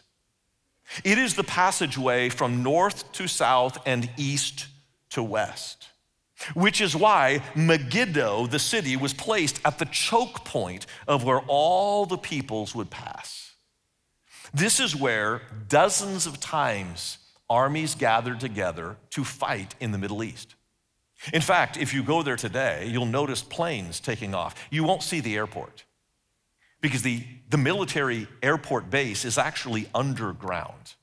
It 1.02 1.18
is 1.18 1.34
the 1.34 1.44
passageway 1.44 2.28
from 2.28 2.62
north 2.62 3.10
to 3.12 3.26
south 3.26 3.78
and 3.86 4.10
east 4.16 4.66
to 5.10 5.22
west, 5.22 5.88
which 6.54 6.80
is 6.80 6.94
why 6.94 7.42
Megiddo, 7.54 8.46
the 8.46 8.58
city, 8.58 8.96
was 8.96 9.14
placed 9.14 9.60
at 9.64 9.78
the 9.78 9.86
choke 9.86 10.44
point 10.44 10.86
of 11.08 11.24
where 11.24 11.40
all 11.46 12.06
the 12.06 12.18
peoples 12.18 12.74
would 12.74 12.90
pass. 12.90 13.52
This 14.52 14.78
is 14.78 14.94
where 14.94 15.42
dozens 15.68 16.26
of 16.26 16.38
times 16.38 17.18
armies 17.48 17.94
gathered 17.94 18.40
together 18.40 18.96
to 19.10 19.24
fight 19.24 19.74
in 19.80 19.92
the 19.92 19.98
Middle 19.98 20.22
East. 20.22 20.54
In 21.32 21.40
fact, 21.40 21.76
if 21.76 21.94
you 21.94 22.02
go 22.02 22.22
there 22.22 22.36
today, 22.36 22.86
you'll 22.86 23.06
notice 23.06 23.42
planes 23.42 23.98
taking 24.00 24.34
off. 24.34 24.54
You 24.70 24.84
won't 24.84 25.02
see 25.02 25.20
the 25.20 25.36
airport 25.36 25.84
because 26.84 27.00
the, 27.00 27.24
the 27.48 27.56
military 27.56 28.28
airport 28.42 28.90
base 28.90 29.24
is 29.24 29.38
actually 29.38 29.88
underground. 29.94 30.96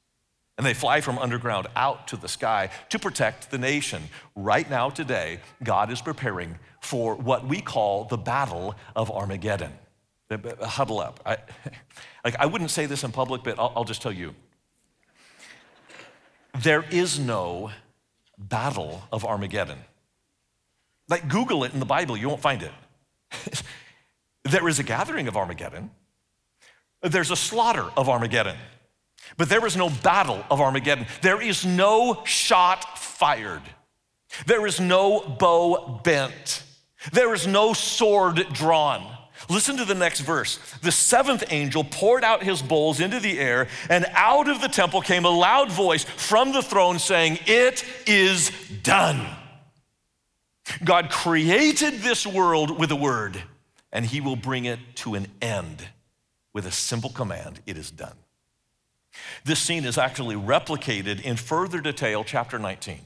And 0.55 0.63
they 0.63 0.75
fly 0.75 1.01
from 1.01 1.17
underground 1.17 1.65
out 1.75 2.07
to 2.09 2.17
the 2.17 2.27
sky 2.27 2.69
to 2.89 2.99
protect 2.99 3.49
the 3.49 3.57
nation. 3.57 4.03
Right 4.35 4.69
now, 4.69 4.91
today, 4.91 5.39
God 5.63 5.91
is 5.91 5.99
preparing 5.99 6.59
for 6.81 7.15
what 7.15 7.47
we 7.47 7.61
call 7.61 8.03
the 8.03 8.17
Battle 8.19 8.75
of 8.95 9.09
Armageddon. 9.09 9.71
Uh, 10.29 10.37
uh, 10.59 10.67
huddle 10.67 10.99
up. 10.99 11.19
I, 11.25 11.37
like, 12.23 12.35
I 12.37 12.45
wouldn't 12.45 12.69
say 12.69 12.85
this 12.85 13.03
in 13.03 13.11
public, 13.11 13.41
but 13.43 13.57
I'll, 13.57 13.73
I'll 13.77 13.83
just 13.83 14.03
tell 14.03 14.13
you. 14.13 14.35
There 16.59 16.85
is 16.91 17.17
no 17.17 17.71
Battle 18.37 19.01
of 19.11 19.25
Armageddon. 19.25 19.79
Like, 21.09 21.27
Google 21.27 21.63
it 21.63 21.73
in 21.73 21.79
the 21.79 21.87
Bible, 21.87 22.15
you 22.15 22.29
won't 22.29 22.39
find 22.39 22.61
it. 22.61 22.71
There 24.43 24.67
is 24.67 24.79
a 24.79 24.83
gathering 24.83 25.27
of 25.27 25.37
Armageddon. 25.37 25.91
There's 27.01 27.31
a 27.31 27.35
slaughter 27.35 27.85
of 27.97 28.09
Armageddon. 28.09 28.57
But 29.37 29.49
there 29.49 29.65
is 29.65 29.77
no 29.77 29.89
battle 29.89 30.43
of 30.49 30.61
Armageddon. 30.61 31.05
There 31.21 31.41
is 31.41 31.65
no 31.65 32.23
shot 32.25 32.97
fired. 32.97 33.61
There 34.45 34.65
is 34.65 34.79
no 34.79 35.19
bow 35.19 36.01
bent. 36.03 36.63
There 37.11 37.33
is 37.33 37.47
no 37.47 37.73
sword 37.73 38.45
drawn. 38.53 39.17
Listen 39.49 39.77
to 39.77 39.85
the 39.85 39.95
next 39.95 40.21
verse. 40.21 40.59
The 40.81 40.91
seventh 40.91 41.43
angel 41.49 41.83
poured 41.83 42.23
out 42.23 42.43
his 42.43 42.61
bowls 42.61 42.99
into 42.99 43.19
the 43.19 43.39
air, 43.39 43.67
and 43.89 44.05
out 44.11 44.47
of 44.47 44.61
the 44.61 44.67
temple 44.67 45.01
came 45.01 45.25
a 45.25 45.29
loud 45.29 45.71
voice 45.71 46.03
from 46.03 46.51
the 46.51 46.61
throne 46.61 46.99
saying, 46.99 47.39
It 47.47 47.83
is 48.05 48.51
done. 48.83 49.27
God 50.83 51.09
created 51.09 52.01
this 52.01 52.25
world 52.25 52.79
with 52.79 52.91
a 52.91 52.95
word 52.95 53.41
and 53.91 54.05
he 54.05 54.21
will 54.21 54.35
bring 54.35 54.65
it 54.65 54.79
to 54.95 55.15
an 55.15 55.27
end 55.41 55.87
with 56.53 56.65
a 56.65 56.71
simple 56.71 57.09
command 57.09 57.59
it 57.65 57.77
is 57.77 57.91
done. 57.91 58.15
This 59.43 59.59
scene 59.59 59.85
is 59.85 59.97
actually 59.97 60.35
replicated 60.35 61.21
in 61.21 61.35
further 61.35 61.81
detail, 61.81 62.23
chapter 62.23 62.57
19. 62.57 62.99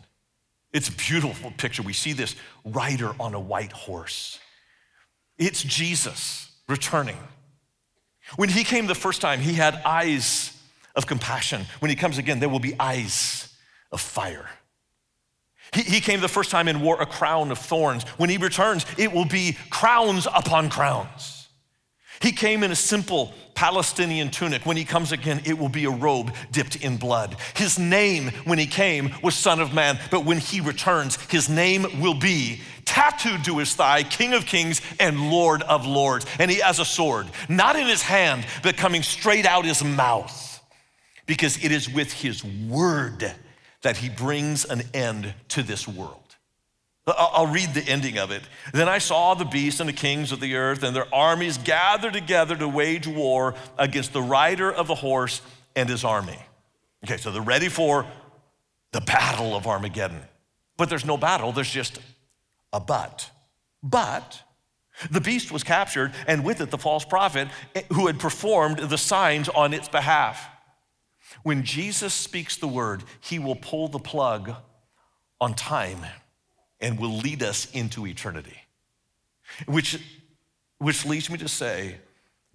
It's 0.71 0.89
a 0.89 0.91
beautiful 0.91 1.52
picture. 1.52 1.82
We 1.82 1.93
see 1.93 2.13
this 2.13 2.36
rider 2.63 3.12
on 3.19 3.34
a 3.34 3.39
white 3.39 3.71
horse. 3.71 4.39
It's 5.38 5.63
Jesus 5.63 6.52
returning. 6.67 7.17
When 8.36 8.50
he 8.50 8.63
came 8.63 8.88
the 8.88 8.95
first 8.95 9.21
time, 9.21 9.39
he 9.39 9.54
had 9.54 9.76
eyes 9.86 10.52
of 10.95 11.08
compassion. 11.08 11.65
When 11.80 11.89
he 11.89 11.95
comes 11.95 12.17
again, 12.17 12.39
there 12.39 12.50
will 12.50 12.60
be 12.60 12.76
eyes 12.80 13.56
of 13.91 14.02
fire. 14.02 14.50
He, 15.76 15.82
he 15.82 16.00
came 16.00 16.22
the 16.22 16.28
first 16.28 16.50
time 16.50 16.68
and 16.68 16.82
wore 16.82 17.02
a 17.02 17.06
crown 17.06 17.52
of 17.52 17.60
thorns. 17.60 18.04
When 18.18 18.30
he 18.30 18.38
returns, 18.38 18.86
it 18.98 19.12
will 19.12 19.26
be 19.26 19.58
crowns 19.70 20.26
upon 20.26 20.70
crowns. 20.70 21.50
He 22.22 22.32
came 22.32 22.64
in 22.64 22.72
a 22.72 22.76
simple 22.76 23.34
Palestinian 23.56 24.32
tunic. 24.32 24.66
When 24.66 24.78
he 24.78 24.86
comes 24.86 25.12
again, 25.12 25.42
it 25.46 25.58
will 25.58 25.70
be 25.70 25.84
a 25.84 25.90
robe 25.90 26.34
dipped 26.52 26.78
in 26.78 26.96
blood. 26.96 27.36
His 27.56 27.78
name, 27.78 28.30
when 28.46 28.58
he 28.58 28.68
came, 28.68 29.14
was 29.22 29.36
Son 29.36 29.60
of 29.60 29.74
Man, 29.74 30.00
but 30.12 30.24
when 30.24 30.38
he 30.38 30.62
returns, 30.62 31.18
his 31.30 31.50
name 31.50 32.02
will 32.02 32.14
be 32.14 32.62
tattooed 32.86 33.44
to 33.44 33.58
his 33.58 33.74
thigh, 33.76 34.04
King 34.04 34.34
of 34.34 34.46
Kings 34.46 34.82
and 35.00 35.30
Lord 35.30 35.62
of 35.64 35.86
Lords. 35.86 36.26
And 36.40 36.50
he 36.50 36.60
has 36.60 36.80
a 36.80 36.86
sword, 36.86 37.28
not 37.50 37.76
in 37.76 37.88
his 37.88 38.02
hand, 38.02 38.46
but 38.64 38.78
coming 38.78 39.04
straight 39.04 39.46
out 39.46 39.66
his 39.66 39.84
mouth, 39.84 40.64
because 41.26 41.64
it 41.64 41.72
is 41.72 41.90
with 41.90 42.14
his 42.14 42.46
word 42.46 43.36
that 43.86 43.98
he 43.98 44.10
brings 44.10 44.65
an 44.65 44.82
end 44.95 45.32
to 45.48 45.62
this 45.62 45.88
world. 45.88 46.36
I'll 47.06 47.45
read 47.45 47.76
the 47.76 47.84
ending 47.84 48.17
of 48.17 48.32
it. 48.32 48.41
Then 48.74 48.89
I 48.89 48.98
saw 48.98 49.36
the 49.36 49.45
beasts 49.45 49.80
and 49.80 49.88
the 49.88 49.93
kings 49.93 50.32
of 50.32 50.39
the 50.39 50.56
earth 50.56 50.82
and 50.82 50.95
their 50.95 51.06
armies 51.13 51.60
gathered 51.60 52.13
together 52.13 52.56
to 52.56 52.67
wage 52.67 53.06
war 53.06 53.54
against 53.78 54.12
the 54.12 54.24
rider 54.24 54.74
of 54.74 54.88
the 54.88 54.95
horse 54.95 55.39
and 55.76 55.88
his 55.88 56.04
army. 56.04 56.39
Okay, 57.04 57.17
so 57.17 57.30
they're 57.30 57.43
ready 57.43 57.69
for 57.69 58.08
the 58.91 59.02
battle 59.02 59.56
of 59.56 59.67
Armageddon. 59.67 60.24
But 60.78 60.89
there's 60.89 61.06
no 61.06 61.15
battle, 61.15 61.52
there's 61.52 61.69
just 61.69 62.00
a 62.74 62.80
but. 62.80 63.30
But 63.84 64.41
the 65.12 65.21
beast 65.21 65.52
was 65.52 65.63
captured, 65.63 66.12
and 66.26 66.43
with 66.43 66.60
it 66.60 66.71
the 66.71 66.80
false 66.80 67.06
prophet 67.06 67.50
eh, 67.76 67.84
who 67.93 68.08
had 68.08 68.19
performed 68.19 68.80
the 68.80 68.98
signs 68.98 69.48
on 69.48 69.76
its 69.76 69.88
behalf. 69.88 70.43
When 71.43 71.63
Jesus 71.63 72.13
speaks 72.13 72.58
the 72.58 72.67
word, 72.67 73.04
he 73.19 73.39
will 73.39 73.56
pull 73.56 73.88
the 73.88 74.00
plug 74.00 74.54
on 75.39 75.54
time 75.54 76.06
and 76.80 77.00
will 77.00 77.17
lead 77.17 77.43
us 77.43 77.69
into 77.71 78.06
eternity. 78.06 78.58
Which, 79.65 80.00
which 80.78 81.06
leads 81.06 81.30
me 81.30 81.38
to 81.38 81.48
say, 81.48 81.98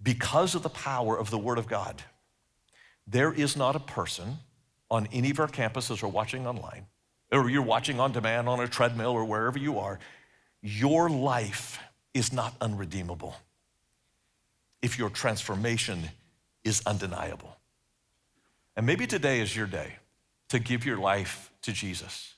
because 0.01 0.55
of 0.55 0.63
the 0.63 0.69
power 0.69 1.17
of 1.17 1.29
the 1.29 1.37
Word 1.37 1.57
of 1.57 1.67
God, 1.67 2.01
there 3.07 3.31
is 3.31 3.55
not 3.55 3.75
a 3.75 3.79
person 3.79 4.37
on 4.89 5.07
any 5.11 5.29
of 5.31 5.39
our 5.39 5.47
campuses 5.47 6.03
or 6.03 6.07
watching 6.07 6.47
online, 6.47 6.85
or 7.31 7.49
you're 7.49 7.61
watching 7.61 7.99
on 7.99 8.11
demand 8.11 8.49
on 8.49 8.59
a 8.59 8.67
treadmill 8.67 9.11
or 9.11 9.25
wherever 9.25 9.57
you 9.57 9.79
are, 9.79 9.99
your 10.61 11.09
life 11.09 11.79
is 12.13 12.33
not 12.33 12.53
unredeemable 12.61 13.35
if 14.81 14.97
your 14.97 15.09
transformation 15.09 16.09
is 16.63 16.81
undeniable. 16.85 17.55
And 18.81 18.87
maybe 18.87 19.05
today 19.05 19.41
is 19.41 19.55
your 19.55 19.67
day 19.67 19.97
to 20.49 20.57
give 20.57 20.87
your 20.87 20.97
life 20.97 21.51
to 21.61 21.71
Jesus. 21.71 22.33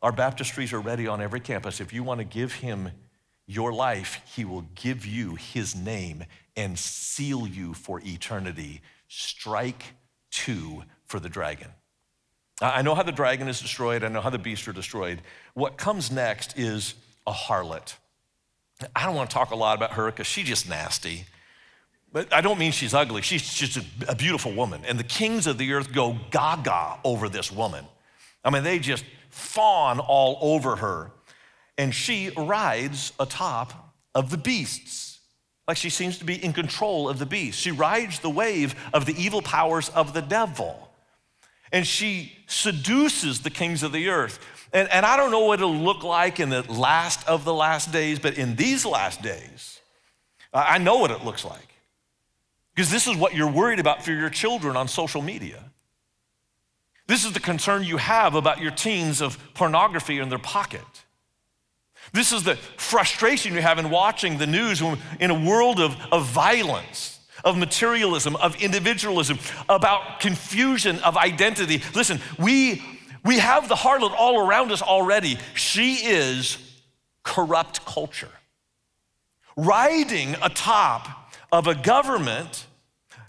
Our 0.00 0.10
baptistries 0.10 0.72
are 0.72 0.80
ready 0.80 1.06
on 1.06 1.20
every 1.20 1.38
campus. 1.38 1.82
If 1.82 1.92
you 1.92 2.02
want 2.02 2.18
to 2.18 2.24
give 2.24 2.54
him 2.54 2.92
your 3.46 3.74
life, 3.74 4.22
he 4.34 4.46
will 4.46 4.64
give 4.74 5.04
you 5.04 5.34
his 5.34 5.76
name 5.76 6.24
and 6.56 6.78
seal 6.78 7.46
you 7.46 7.74
for 7.74 8.00
eternity. 8.02 8.80
Strike 9.08 9.84
two 10.30 10.84
for 11.04 11.20
the 11.20 11.28
dragon. 11.28 11.68
I 12.62 12.80
know 12.80 12.94
how 12.94 13.02
the 13.02 13.12
dragon 13.12 13.46
is 13.46 13.60
destroyed, 13.60 14.02
I 14.02 14.08
know 14.08 14.22
how 14.22 14.30
the 14.30 14.38
beasts 14.38 14.66
are 14.68 14.72
destroyed. 14.72 15.20
What 15.52 15.76
comes 15.76 16.10
next 16.10 16.58
is 16.58 16.94
a 17.26 17.32
harlot. 17.32 17.96
I 18.96 19.04
don't 19.04 19.14
want 19.14 19.28
to 19.28 19.34
talk 19.34 19.50
a 19.50 19.56
lot 19.56 19.76
about 19.76 19.92
her 19.92 20.06
because 20.06 20.26
she's 20.26 20.46
just 20.46 20.70
nasty. 20.70 21.26
But 22.16 22.32
I 22.32 22.40
don't 22.40 22.58
mean 22.58 22.72
she's 22.72 22.94
ugly. 22.94 23.20
She's 23.20 23.52
just 23.52 23.78
a 24.08 24.14
beautiful 24.14 24.50
woman. 24.50 24.80
And 24.88 24.98
the 24.98 25.04
kings 25.04 25.46
of 25.46 25.58
the 25.58 25.74
earth 25.74 25.92
go 25.92 26.18
gaga 26.30 26.98
over 27.04 27.28
this 27.28 27.52
woman. 27.52 27.84
I 28.42 28.48
mean, 28.48 28.64
they 28.64 28.78
just 28.78 29.04
fawn 29.28 30.00
all 30.00 30.38
over 30.40 30.76
her. 30.76 31.10
And 31.76 31.94
she 31.94 32.30
rides 32.34 33.12
atop 33.20 33.92
of 34.14 34.30
the 34.30 34.38
beasts. 34.38 35.18
Like 35.68 35.76
she 35.76 35.90
seems 35.90 36.16
to 36.20 36.24
be 36.24 36.42
in 36.42 36.54
control 36.54 37.10
of 37.10 37.18
the 37.18 37.26
beast. 37.26 37.60
She 37.60 37.70
rides 37.70 38.20
the 38.20 38.30
wave 38.30 38.74
of 38.94 39.04
the 39.04 39.14
evil 39.22 39.42
powers 39.42 39.90
of 39.90 40.14
the 40.14 40.22
devil. 40.22 40.88
And 41.70 41.86
she 41.86 42.32
seduces 42.46 43.42
the 43.42 43.50
kings 43.50 43.82
of 43.82 43.92
the 43.92 44.08
earth. 44.08 44.38
And, 44.72 44.88
and 44.90 45.04
I 45.04 45.18
don't 45.18 45.30
know 45.30 45.44
what 45.44 45.58
it'll 45.58 45.74
look 45.74 46.02
like 46.02 46.40
in 46.40 46.48
the 46.48 46.62
last 46.62 47.28
of 47.28 47.44
the 47.44 47.52
last 47.52 47.92
days, 47.92 48.18
but 48.18 48.38
in 48.38 48.56
these 48.56 48.86
last 48.86 49.20
days, 49.20 49.80
I 50.54 50.78
know 50.78 50.96
what 50.96 51.10
it 51.10 51.22
looks 51.22 51.44
like. 51.44 51.75
Because 52.76 52.90
this 52.90 53.06
is 53.06 53.16
what 53.16 53.34
you're 53.34 53.50
worried 53.50 53.80
about 53.80 54.04
for 54.04 54.12
your 54.12 54.28
children 54.28 54.76
on 54.76 54.86
social 54.86 55.22
media. 55.22 55.64
This 57.06 57.24
is 57.24 57.32
the 57.32 57.40
concern 57.40 57.84
you 57.84 57.96
have 57.96 58.34
about 58.34 58.60
your 58.60 58.70
teens 58.70 59.22
of 59.22 59.38
pornography 59.54 60.18
in 60.18 60.28
their 60.28 60.38
pocket. 60.38 60.84
This 62.12 62.32
is 62.32 62.42
the 62.42 62.56
frustration 62.76 63.54
you 63.54 63.62
have 63.62 63.78
in 63.78 63.88
watching 63.88 64.36
the 64.36 64.46
news 64.46 64.82
in 65.18 65.30
a 65.30 65.48
world 65.48 65.80
of, 65.80 65.96
of 66.12 66.26
violence, 66.26 67.18
of 67.44 67.56
materialism, 67.56 68.36
of 68.36 68.60
individualism, 68.62 69.38
about 69.70 70.20
confusion 70.20 70.98
of 70.98 71.16
identity. 71.16 71.82
Listen, 71.94 72.20
we, 72.38 72.82
we 73.24 73.38
have 73.38 73.70
the 73.70 73.74
harlot 73.74 74.12
all 74.12 74.46
around 74.46 74.70
us 74.70 74.82
already. 74.82 75.38
She 75.54 75.94
is 75.94 76.58
corrupt 77.22 77.86
culture, 77.86 78.32
riding 79.56 80.34
atop 80.42 81.25
of 81.52 81.66
a 81.66 81.74
government 81.74 82.66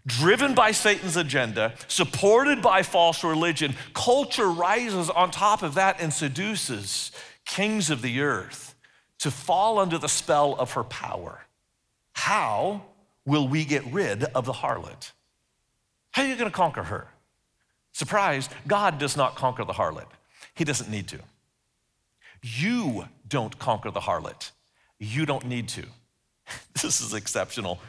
driven 0.06 0.56
by 0.56 0.72
Satan's 0.72 1.18
agenda, 1.18 1.74
supported 1.88 2.62
by 2.62 2.82
false 2.82 3.24
religion, 3.24 3.76
culture 3.94 4.50
rises 4.50 5.10
on 5.10 5.32
top 5.32 5.62
of 5.62 5.76
that 5.76 6.00
and 6.00 6.14
seduces 6.14 7.12
kings 7.46 7.90
of 7.90 8.02
the 8.02 8.22
earth 8.22 8.76
to 9.20 9.30
fall 9.30 9.80
under 9.80 9.98
the 9.98 10.10
spell 10.10 10.56
of 10.56 10.74
her 10.74 10.84
power. 10.84 11.42
How 12.14 12.84
will 13.26 13.48
we 13.48 13.66
get 13.66 13.86
rid 13.92 14.24
of 14.24 14.46
the 14.46 14.54
harlot? 14.54 15.12
How 16.12 16.24
are 16.24 16.28
you 16.28 16.36
going 16.36 16.50
to 16.50 16.56
conquer 16.56 16.84
her? 16.84 17.08
Surprise, 17.92 18.50
God 18.66 19.00
does 19.00 19.18
not 19.18 19.36
conquer 19.36 19.66
the 19.66 19.74
harlot. 19.74 20.08
He 20.56 20.64
doesn't 20.64 20.90
need 20.90 21.08
to. 21.10 21.20
You 22.42 23.08
don't 23.28 23.58
conquer 23.60 23.92
the 23.92 24.00
harlot. 24.00 24.52
You 25.00 25.26
don't 25.26 25.46
need 25.46 25.68
to. 25.70 25.84
This 26.82 27.02
is 27.02 27.14
exceptional. 27.14 27.80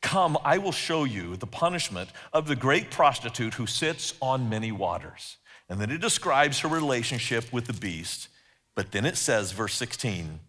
Come, 0.00 0.38
I 0.44 0.58
will 0.58 0.72
show 0.72 1.04
you 1.04 1.36
the 1.36 1.46
punishment 1.46 2.10
of 2.32 2.46
the 2.46 2.56
great 2.56 2.90
prostitute 2.90 3.54
who 3.54 3.66
sits 3.66 4.14
on 4.20 4.48
many 4.48 4.72
waters. 4.72 5.36
And 5.68 5.80
then 5.80 5.90
it 5.90 6.00
describes 6.00 6.60
her 6.60 6.68
relationship 6.68 7.52
with 7.52 7.66
the 7.66 7.72
beast. 7.72 8.28
But 8.74 8.92
then 8.92 9.04
it 9.04 9.16
says, 9.16 9.52
verse 9.52 9.74
16, 9.74 10.40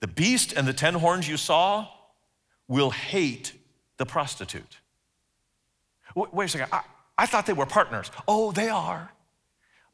the 0.00 0.06
beast 0.06 0.52
and 0.52 0.66
the 0.66 0.72
ten 0.72 0.94
horns 0.94 1.28
you 1.28 1.36
saw 1.36 1.88
will 2.68 2.90
hate 2.90 3.52
the 3.98 4.06
prostitute. 4.06 4.78
Wait 6.14 6.46
a 6.46 6.48
second, 6.48 6.68
I, 6.72 6.82
I 7.18 7.26
thought 7.26 7.46
they 7.46 7.52
were 7.52 7.66
partners. 7.66 8.10
Oh, 8.28 8.52
they 8.52 8.68
are. 8.68 9.10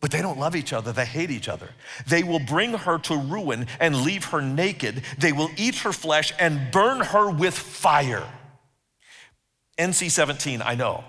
But 0.01 0.13
they 0.13 0.23
don't 0.23 0.39
love 0.39 0.55
each 0.55 0.73
other, 0.73 0.93
they 0.93 1.05
hate 1.05 1.31
each 1.31 1.49
other. 1.49 1.71
They 2.07 2.23
will 2.23 2.39
bring 2.39 2.73
her 2.73 2.99
to 2.99 3.17
ruin 3.17 3.67
and 3.81 4.03
leave 4.03 4.27
her 4.27 4.41
naked. 4.41 5.03
They 5.19 5.33
will 5.33 5.51
eat 5.57 5.77
her 5.79 5.93
flesh 5.93 6.33
and 6.39 6.71
burn 6.71 7.01
her 7.01 7.31
with 7.31 7.55
fire. 7.59 8.27
NC 9.79 10.11
17, 10.11 10.63
I 10.63 10.75
know. 10.75 11.05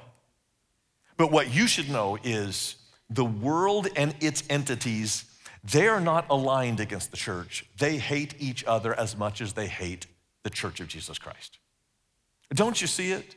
But 1.17 1.31
what 1.31 1.53
you 1.53 1.67
should 1.67 1.89
know 1.89 2.17
is 2.23 2.75
the 3.09 3.25
world 3.25 3.87
and 3.95 4.15
its 4.21 4.43
entities, 4.49 5.25
they 5.63 5.87
are 5.87 5.99
not 5.99 6.25
aligned 6.29 6.79
against 6.79 7.11
the 7.11 7.17
church. 7.17 7.65
They 7.77 7.97
hate 7.97 8.35
each 8.39 8.63
other 8.63 8.97
as 8.97 9.17
much 9.17 9.41
as 9.41 9.53
they 9.53 9.67
hate 9.67 10.05
the 10.43 10.49
church 10.49 10.79
of 10.79 10.87
Jesus 10.87 11.17
Christ. 11.17 11.57
Don't 12.53 12.79
you 12.79 12.87
see 12.87 13.11
it? 13.11 13.35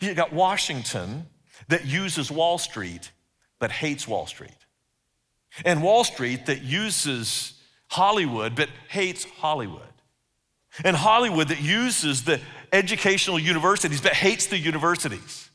You 0.00 0.14
got 0.14 0.32
Washington 0.32 1.26
that 1.68 1.86
uses 1.86 2.30
Wall 2.30 2.58
Street 2.58 3.10
but 3.58 3.70
hates 3.70 4.06
Wall 4.06 4.26
Street, 4.26 4.50
and 5.64 5.82
Wall 5.82 6.04
Street 6.04 6.46
that 6.46 6.62
uses 6.62 7.54
Hollywood 7.88 8.54
but 8.54 8.68
hates 8.88 9.24
Hollywood, 9.24 9.82
and 10.84 10.96
Hollywood 10.96 11.48
that 11.48 11.62
uses 11.62 12.24
the 12.24 12.40
educational 12.74 13.38
universities 13.38 14.00
but 14.00 14.12
hates 14.12 14.46
the 14.46 14.58
universities. 14.58 15.48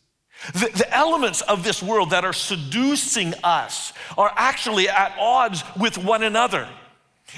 The, 0.53 0.71
the, 0.73 0.95
elements 0.95 1.41
of 1.41 1.65
this 1.65 1.83
world 1.83 2.11
that 2.11 2.23
are 2.23 2.33
seducing 2.33 3.33
us 3.43 3.91
are 4.17 4.31
actually 4.35 4.87
at 4.87 5.13
odds 5.19 5.63
with 5.77 5.97
one 5.97 6.23
another. 6.23 6.67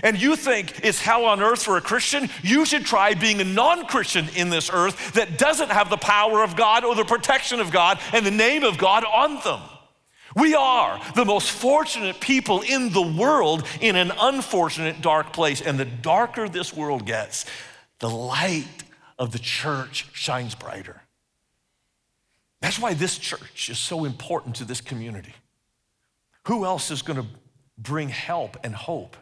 And 0.04 0.22
you 0.22 0.36
think 0.36 0.80
it's 0.84 1.02
hell 1.02 1.26
on 1.26 1.41
earth 1.41 1.63
for 1.63 1.78
a 1.78 1.82
Christian? 1.82 2.30
You 2.44 2.63
should 2.63 2.86
try 2.86 3.15
being 3.15 3.41
a 3.41 3.44
non 3.44 3.88
Christian 3.88 4.30
in 4.36 4.52
this 4.52 4.70
earth 4.72 5.13
that 5.13 5.39
doesn't 5.39 5.72
have 5.72 5.89
the 5.89 5.98
power 5.98 6.44
of 6.44 6.56
God 6.56 6.86
or 6.86 6.94
the 6.94 7.04
protection 7.04 7.60
of 7.60 7.72
God 7.72 8.00
and 8.13 8.24
the 8.24 8.32
name 8.32 8.63
of 8.63 8.78
God 8.78 9.04
on 9.04 9.41
them. 9.44 9.62
We 10.36 10.56
are 10.56 11.02
the 11.15 11.26
most 11.26 11.50
fortunate 11.50 12.22
people 12.22 12.62
in 12.62 12.94
the 12.94 13.02
world 13.02 13.67
in 13.82 13.96
an 13.96 14.12
unfortunate 14.17 15.02
dark 15.02 15.34
place. 15.34 15.60
And 15.60 15.78
the 15.78 15.86
darker 15.86 16.48
this 16.48 16.74
world 16.74 17.06
gets, 17.06 17.46
the 18.00 18.10
light 18.10 18.81
of 19.21 19.31
the 19.31 19.39
church 19.39 20.07
shines 20.13 20.55
brighter. 20.55 20.99
That's 22.60 22.79
why 22.79 22.95
this 22.95 23.19
church 23.19 23.69
is 23.69 23.77
so 23.77 24.03
important 24.03 24.55
to 24.55 24.65
this 24.65 24.81
community. 24.81 25.36
Who 26.47 26.65
else 26.65 26.89
is 26.89 27.03
going 27.03 27.21
to 27.21 27.27
bring 27.77 28.10
help 28.10 28.57
and 28.63 28.73
hope? 28.73 29.15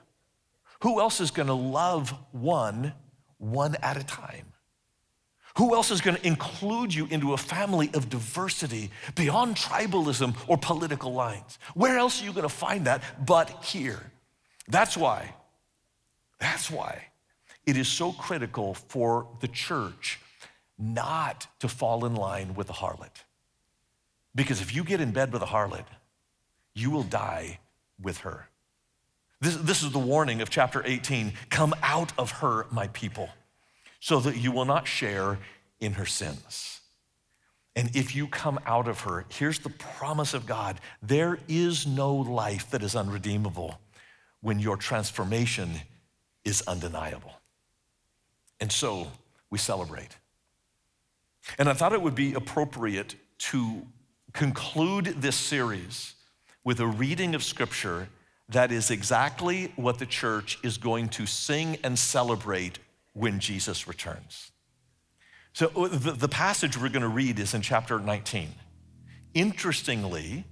Who 0.84 1.02
else 1.02 1.20
is 1.20 1.32
going 1.32 1.48
to 1.48 1.54
love 1.54 2.14
one, 2.32 2.94
one 3.40 3.76
at 3.84 3.98
a 3.98 4.06
time? 4.06 4.54
Who 5.58 5.76
else 5.76 5.92
is 5.92 6.00
going 6.00 6.16
to 6.16 6.26
include 6.26 6.94
you 6.94 7.06
into 7.08 7.34
a 7.34 7.38
family 7.38 7.90
of 7.94 8.10
diversity 8.10 8.92
beyond 9.16 9.58
tribalism 9.58 10.34
or 10.48 10.58
political 10.58 11.12
lines? 11.12 11.60
Where 11.74 11.98
else 11.98 12.22
are 12.22 12.26
you 12.26 12.32
going 12.32 12.44
to 12.44 12.50
find 12.50 12.88
that 12.88 13.04
but 13.26 13.50
here? 13.66 14.00
That's 14.70 14.96
why, 14.96 15.36
that's 16.40 16.72
why 16.72 17.09
it 17.66 17.78
is 17.78 17.88
so 17.88 18.12
critical 18.12 18.74
for 18.74 19.28
the 19.42 19.48
church 19.48 20.20
not 20.78 21.48
to 21.60 21.68
fall 21.68 22.06
in 22.06 22.16
line 22.16 22.56
with 22.56 22.68
the 22.68 22.74
harlot. 22.74 23.24
Because 24.34 24.62
if 24.62 24.74
you 24.74 24.84
get 24.84 25.02
in 25.02 25.12
bed 25.12 25.34
with 25.34 25.42
a 25.42 25.48
harlot, 25.48 25.86
you 26.74 26.90
will 26.90 27.04
die 27.04 27.60
with 28.02 28.20
her. 28.20 28.48
This, 29.42 29.56
this 29.58 29.84
is 29.84 29.92
the 29.92 30.00
warning 30.00 30.42
of 30.42 30.50
chapter 30.50 30.82
18 30.86 31.34
Come 31.50 31.74
out 31.84 32.12
of 32.18 32.32
her, 32.32 32.66
my 32.72 32.88
people, 32.90 33.30
so 34.00 34.20
that 34.22 34.38
you 34.38 34.52
will 34.52 34.66
not 34.66 34.88
share 34.88 35.40
in 35.80 35.94
her 35.94 36.06
sins. 36.06 36.82
And 37.76 37.96
if 37.96 38.16
you 38.16 38.28
come 38.28 38.60
out 38.66 38.88
of 38.88 39.02
her, 39.02 39.26
here's 39.30 39.60
the 39.60 39.70
promise 39.70 40.34
of 40.34 40.46
God 40.46 40.80
there 41.02 41.40
is 41.48 41.88
no 41.88 42.14
life 42.14 42.72
that 42.72 42.84
is 42.84 42.96
unredeemable 42.96 43.80
when 44.42 44.60
your 44.60 44.78
transformation 44.78 45.72
is 46.44 46.62
undeniable. 46.68 47.34
And 48.60 48.72
so 48.72 49.08
we 49.50 49.58
celebrate. 49.58 50.18
And 51.58 51.70
I 51.70 51.74
thought 51.74 51.94
it 51.94 52.02
would 52.02 52.16
be 52.16 52.34
appropriate 52.34 53.16
to 53.40 53.88
conclude 54.34 55.06
this 55.06 55.36
series 55.36 56.16
with 56.64 56.80
a 56.80 56.88
reading 56.88 57.36
of 57.36 57.44
scripture 57.44 58.10
that 58.50 58.72
is 58.72 58.92
exactly 58.92 59.72
what 59.76 60.00
the 60.00 60.06
church 60.06 60.60
is 60.64 60.78
going 60.78 61.10
to 61.10 61.26
sing 61.26 61.78
and 61.84 61.98
celebrate 61.98 62.80
when 63.14 63.40
Jesus 63.40 63.88
returns. 63.88 64.52
So, 65.54 65.72
uh, 65.76 65.88
the, 65.88 66.12
the 66.12 66.28
passage 66.28 66.78
we're 66.78 66.90
going 66.90 67.02
to 67.02 67.08
read 67.08 67.40
is 67.40 67.54
in 67.54 67.62
chapter 67.62 68.00
19. 68.00 68.50
Interestingly, 69.34 70.46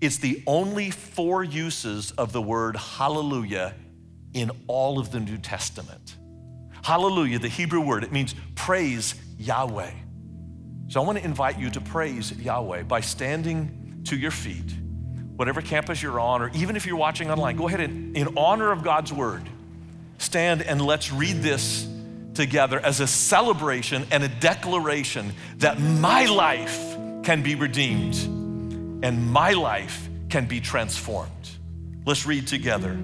it's 0.00 0.18
the 0.18 0.42
only 0.46 0.90
four 0.90 1.44
uses 1.44 2.12
of 2.12 2.32
the 2.32 2.42
word 2.42 2.76
hallelujah 2.76 3.74
in 4.34 4.50
all 4.66 4.98
of 4.98 5.12
the 5.12 5.20
New 5.20 5.38
Testament. 5.38 6.16
Hallelujah, 6.82 7.38
the 7.38 7.48
Hebrew 7.48 7.80
word, 7.80 8.04
it 8.04 8.12
means 8.12 8.34
praise 8.54 9.14
Yahweh. 9.38 9.92
So 10.88 11.00
I 11.00 11.06
want 11.06 11.18
to 11.18 11.24
invite 11.24 11.58
you 11.58 11.70
to 11.70 11.80
praise 11.80 12.32
Yahweh 12.32 12.82
by 12.82 13.00
standing 13.00 14.02
to 14.04 14.16
your 14.16 14.30
feet 14.30 14.74
whatever 15.36 15.60
campus 15.60 16.02
you're 16.02 16.20
on, 16.20 16.42
or 16.42 16.50
even 16.54 16.76
if 16.76 16.86
you're 16.86 16.96
watching 16.96 17.30
online, 17.30 17.56
go 17.56 17.66
ahead 17.66 17.80
and, 17.80 18.16
in 18.16 18.36
honor 18.36 18.70
of 18.70 18.84
God's 18.84 19.12
word, 19.12 19.42
stand 20.18 20.62
and 20.62 20.80
let's 20.80 21.12
read 21.12 21.42
this 21.42 21.88
together 22.34 22.78
as 22.78 23.00
a 23.00 23.06
celebration 23.06 24.06
and 24.10 24.22
a 24.22 24.28
declaration 24.28 25.32
that 25.58 25.80
my 25.80 26.26
life 26.26 26.78
can 27.24 27.42
be 27.42 27.54
redeemed 27.54 28.14
and 29.04 29.32
my 29.32 29.52
life 29.52 30.08
can 30.28 30.46
be 30.46 30.60
transformed. 30.60 31.30
Let's 32.04 32.26
read 32.26 32.46
together. 32.46 32.96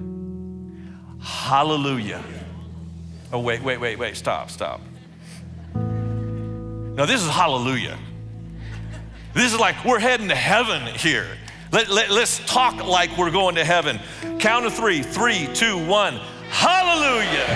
Hallelujah. 1.20 2.22
Oh, 3.32 3.40
wait, 3.40 3.62
wait, 3.62 3.78
wait, 3.78 3.98
wait, 3.98 4.16
stop, 4.16 4.50
stop. 4.50 4.80
Now, 5.74 7.04
this 7.06 7.22
is 7.22 7.28
hallelujah. 7.28 7.98
This 9.34 9.52
is 9.52 9.60
like 9.60 9.84
we're 9.84 9.98
heading 9.98 10.28
to 10.28 10.34
heaven 10.34 10.82
here. 10.94 11.26
Let, 11.70 11.90
let, 11.90 12.10
let's 12.10 12.38
talk 12.46 12.84
like 12.86 13.16
we're 13.18 13.30
going 13.30 13.56
to 13.56 13.64
heaven. 13.64 14.00
Count 14.38 14.64
of 14.64 14.72
three, 14.74 15.02
three, 15.02 15.48
two, 15.52 15.76
one. 15.86 16.14
Hallelujah. 16.48 17.46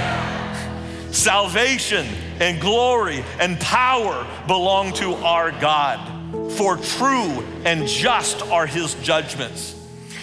Salvation 1.13 2.07
and 2.39 2.61
glory 2.61 3.25
and 3.41 3.59
power 3.59 4.27
belong 4.47 4.93
to 4.95 5.15
our 5.15 5.51
God, 5.53 6.53
for 6.53 6.77
true 6.77 7.43
and 7.65 7.89
just 7.89 8.43
are 8.43 8.67
his 8.67 8.95
judgments. 8.97 9.75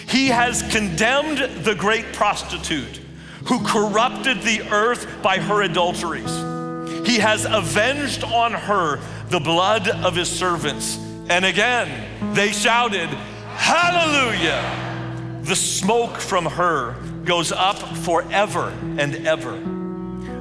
He 0.08 0.28
has 0.28 0.62
condemned 0.70 1.64
the 1.64 1.74
great 1.74 2.12
prostitute 2.12 2.99
who 3.46 3.64
corrupted 3.64 4.42
the 4.42 4.62
earth 4.70 5.06
by 5.22 5.38
her 5.38 5.62
adulteries. 5.62 6.30
He 7.06 7.18
has 7.18 7.44
avenged 7.44 8.24
on 8.24 8.52
her 8.52 9.00
the 9.28 9.40
blood 9.40 9.88
of 9.88 10.14
his 10.14 10.28
servants. 10.28 10.96
And 11.28 11.44
again, 11.44 12.34
they 12.34 12.52
shouted, 12.52 13.08
Hallelujah! 13.08 14.88
The 15.42 15.56
smoke 15.56 16.16
from 16.16 16.44
her 16.44 16.94
goes 17.24 17.52
up 17.52 17.78
forever 17.98 18.72
and 18.98 19.26
ever. 19.26 19.58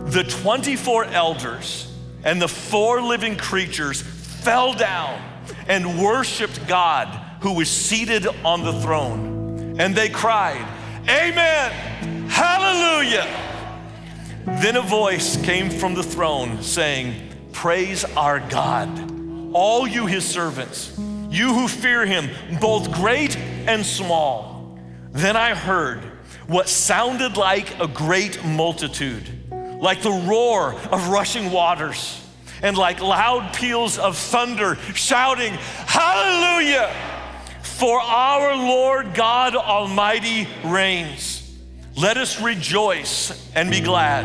The 0.10 0.24
24 0.24 1.06
elders 1.06 1.92
and 2.24 2.42
the 2.42 2.48
four 2.48 3.02
living 3.02 3.38
creatures 3.38 4.02
fell 4.02 4.74
down 4.74 5.22
and 5.68 6.02
worshiped 6.02 6.68
God 6.68 7.08
who 7.42 7.54
was 7.54 7.70
seated 7.70 8.28
on 8.44 8.64
the 8.64 8.74
throne. 8.82 9.80
And 9.80 9.96
they 9.96 10.10
cried, 10.10 10.66
Amen! 11.08 11.89
Hallelujah! 12.30 13.28
Then 14.62 14.78
a 14.78 14.82
voice 14.82 15.38
came 15.38 15.70
from 15.70 15.94
the 15.94 16.04
throne 16.04 16.64
saying, 16.64 17.30
Praise 17.52 18.06
our 18.16 18.40
God, 18.40 18.90
all 19.54 19.88
you 19.88 20.06
his 20.06 20.26
servants 20.26 20.98
you 21.30 21.54
who 21.54 21.68
fear 21.68 22.06
him, 22.06 22.30
both 22.60 22.92
great 22.92 23.38
and 23.38 23.86
small. 23.86 24.80
Then 25.12 25.38
I 25.38 25.54
heard 25.54 26.00
what 26.48 26.68
sounded 26.68 27.38
like 27.38 27.80
a 27.80 27.88
great 27.88 28.44
multitude, 28.44 29.24
like 29.80 30.02
the 30.02 30.12
roar 30.12 30.74
of 30.92 31.10
rushing 31.10 31.52
waters, 31.52 32.26
and 32.64 32.76
like 32.76 33.00
loud 33.00 33.54
peals 33.54 34.00
of 34.00 34.18
thunder, 34.18 34.76
shouting, 34.96 35.54
Hallelujah! 35.54 36.94
For 37.62 38.00
our 38.02 38.56
Lord 38.56 39.14
God 39.14 39.56
Almighty 39.56 40.48
reigns. 40.66 41.39
Let 42.00 42.16
us 42.16 42.40
rejoice 42.40 43.54
and 43.56 43.70
be 43.70 43.82
glad 43.82 44.24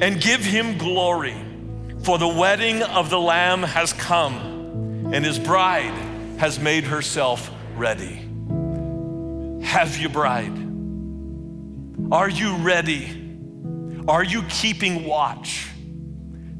and 0.00 0.22
give 0.22 0.44
him 0.44 0.78
glory, 0.78 1.34
for 2.04 2.18
the 2.18 2.28
wedding 2.28 2.84
of 2.84 3.10
the 3.10 3.18
Lamb 3.18 3.64
has 3.64 3.92
come, 3.92 5.10
and 5.12 5.24
his 5.24 5.36
bride 5.36 5.92
has 6.38 6.60
made 6.60 6.84
herself 6.84 7.50
ready. 7.74 8.14
Have 9.64 9.96
you, 9.96 10.08
bride? 10.08 10.56
Are 12.12 12.28
you 12.28 12.54
ready? 12.58 13.34
Are 14.06 14.22
you 14.22 14.44
keeping 14.44 15.04
watch? 15.04 15.68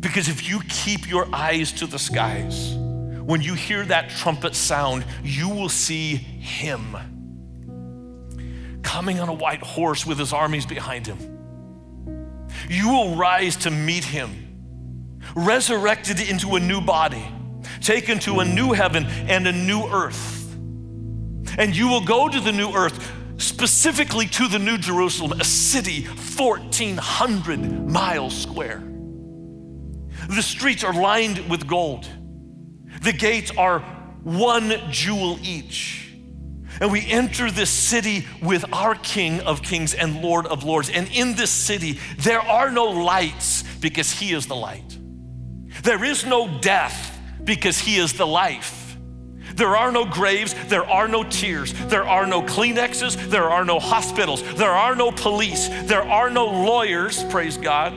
Because 0.01 0.29
if 0.29 0.49
you 0.49 0.63
keep 0.69 1.09
your 1.09 1.33
eyes 1.33 1.71
to 1.75 1.87
the 1.87 1.99
skies, 2.01 2.75
when 2.75 3.41
you 3.41 3.55
hear 3.55 3.85
that 3.85 4.11
trumpet 4.11 4.57
sound, 4.57 5.05
you 5.23 5.49
will 5.49 5.69
see 5.69 6.17
him 6.17 6.97
coming 8.91 9.21
on 9.21 9.29
a 9.29 9.33
white 9.33 9.63
horse 9.63 10.05
with 10.05 10.19
his 10.19 10.33
armies 10.33 10.67
behind 10.67 11.07
him. 11.07 11.19
You 12.69 12.89
will 12.89 13.17
rise 13.17 13.57
to 13.59 13.71
meet 13.71 14.05
him, 14.05 14.31
resurrected 15.37 16.21
into 16.21 16.57
a 16.57 16.61
new 16.61 16.81
body 16.81 17.25
taken 17.81 18.19
to 18.21 18.41
a 18.41 18.45
new 18.45 18.73
heaven 18.73 19.07
and 19.07 19.47
a 19.47 19.53
new 19.53 19.87
earth. 19.87 20.53
And 21.59 21.77
you 21.77 21.89
will 21.89 22.05
go 22.05 22.29
to 22.29 22.41
the 22.41 22.53
new 22.53 22.73
earth, 22.73 23.13
specifically 23.39 24.27
to 24.27 24.49
the 24.49 24.59
New 24.59 24.79
Jerusalem, 24.79 25.41
a 25.41 25.45
city 25.45 26.05
1,400 26.05 27.89
miles 27.89 28.37
square. 28.37 28.83
The 30.29 30.43
streets 30.43 30.85
are 30.85 30.93
lined 30.93 31.49
with 31.49 31.67
gold, 31.67 32.09
the 33.03 33.13
gates 33.13 33.53
are 33.57 33.81
one 34.23 34.73
jewel 34.91 35.39
each. 35.43 36.10
And 36.81 36.91
we 36.91 37.07
enter 37.11 37.51
this 37.51 37.69
city 37.69 38.27
with 38.43 38.65
our 38.73 38.95
King 38.95 39.41
of 39.41 39.63
Kings 39.63 39.93
and 39.93 40.23
Lord 40.23 40.47
of 40.47 40.65
Lords. 40.65 40.89
And 40.89 41.09
in 41.13 41.35
this 41.35 41.51
city, 41.51 41.99
there 42.17 42.41
are 42.41 42.71
no 42.71 42.87
lights 42.87 43.65
because 43.81 44.11
He 44.11 44.33
is 44.33 44.47
the 44.47 44.57
light. 44.57 44.99
There 45.83 46.03
is 46.03 46.25
no 46.25 46.59
death 46.61 47.19
because 47.45 47.79
He 47.79 47.99
is 47.99 48.15
the 48.15 48.27
life. 48.27 48.97
There 49.55 49.77
are 49.77 49.93
no 49.93 50.07
graves, 50.07 50.55
there 50.69 50.87
are 50.89 51.07
no 51.07 51.23
tears, 51.23 51.75
there 51.75 52.05
are 52.05 52.27
no 52.27 52.41
Kleenexes, 52.41 53.29
there 53.29 53.51
are 53.51 53.65
no 53.65 53.79
hospitals, 53.79 54.43
there 54.55 54.71
are 54.71 54.95
no 54.95 55.11
police, 55.11 55.69
there 55.85 56.03
are 56.03 56.31
no 56.31 56.47
lawyers, 56.47 57.23
praise 57.25 57.59
God. 57.59 57.93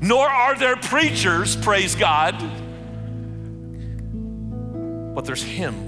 Nor 0.00 0.26
are 0.26 0.54
there 0.54 0.76
preachers, 0.76 1.54
praise 1.56 1.94
God. 1.94 2.38
But 5.14 5.26
there's 5.26 5.42
Him. 5.42 5.85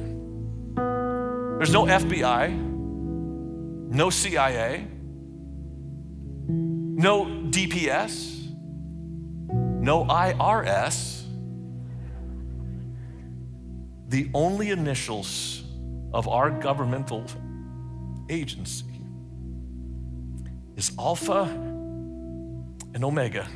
There's 1.59 1.73
no 1.73 1.85
FBI, 1.85 2.51
no 3.91 4.11
CIA, 4.11 4.87
no 6.49 7.25
DPS, 7.27 8.53
no 9.81 10.05
IRS 10.05 11.19
the 14.09 14.31
only 14.33 14.71
initials 14.71 15.63
of 16.15 16.27
our 16.29 16.51
governmental 16.51 17.25
agency 18.31 18.87
is 20.77 20.93
Alpha 20.99 21.43
and 22.95 23.05
Omega, 23.05 23.47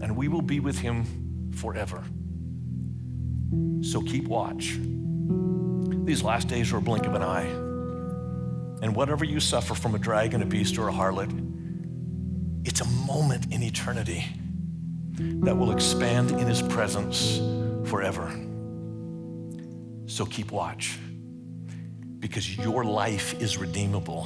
and 0.00 0.16
we 0.16 0.28
will 0.28 0.42
be 0.42 0.60
with 0.60 0.78
him 0.78 1.50
forever. 1.56 2.04
So 3.80 4.00
keep 4.00 4.28
watch. 4.28 4.78
These 6.08 6.22
last 6.22 6.48
days 6.48 6.72
are 6.72 6.78
a 6.78 6.80
blink 6.80 7.04
of 7.04 7.12
an 7.12 7.20
eye. 7.20 7.48
And 8.80 8.96
whatever 8.96 9.26
you 9.26 9.40
suffer 9.40 9.74
from 9.74 9.94
a 9.94 9.98
dragon, 9.98 10.40
a 10.40 10.46
beast, 10.46 10.78
or 10.78 10.88
a 10.88 10.90
harlot, 10.90 11.30
it's 12.64 12.80
a 12.80 12.86
moment 12.86 13.52
in 13.52 13.62
eternity 13.62 14.24
that 15.42 15.54
will 15.54 15.70
expand 15.70 16.30
in 16.30 16.46
his 16.46 16.62
presence 16.62 17.36
forever. 17.90 18.26
So 20.06 20.24
keep 20.24 20.50
watch. 20.50 20.98
because 22.18 22.56
your 22.56 22.84
life 22.84 23.40
is 23.40 23.58
redeemable 23.58 24.24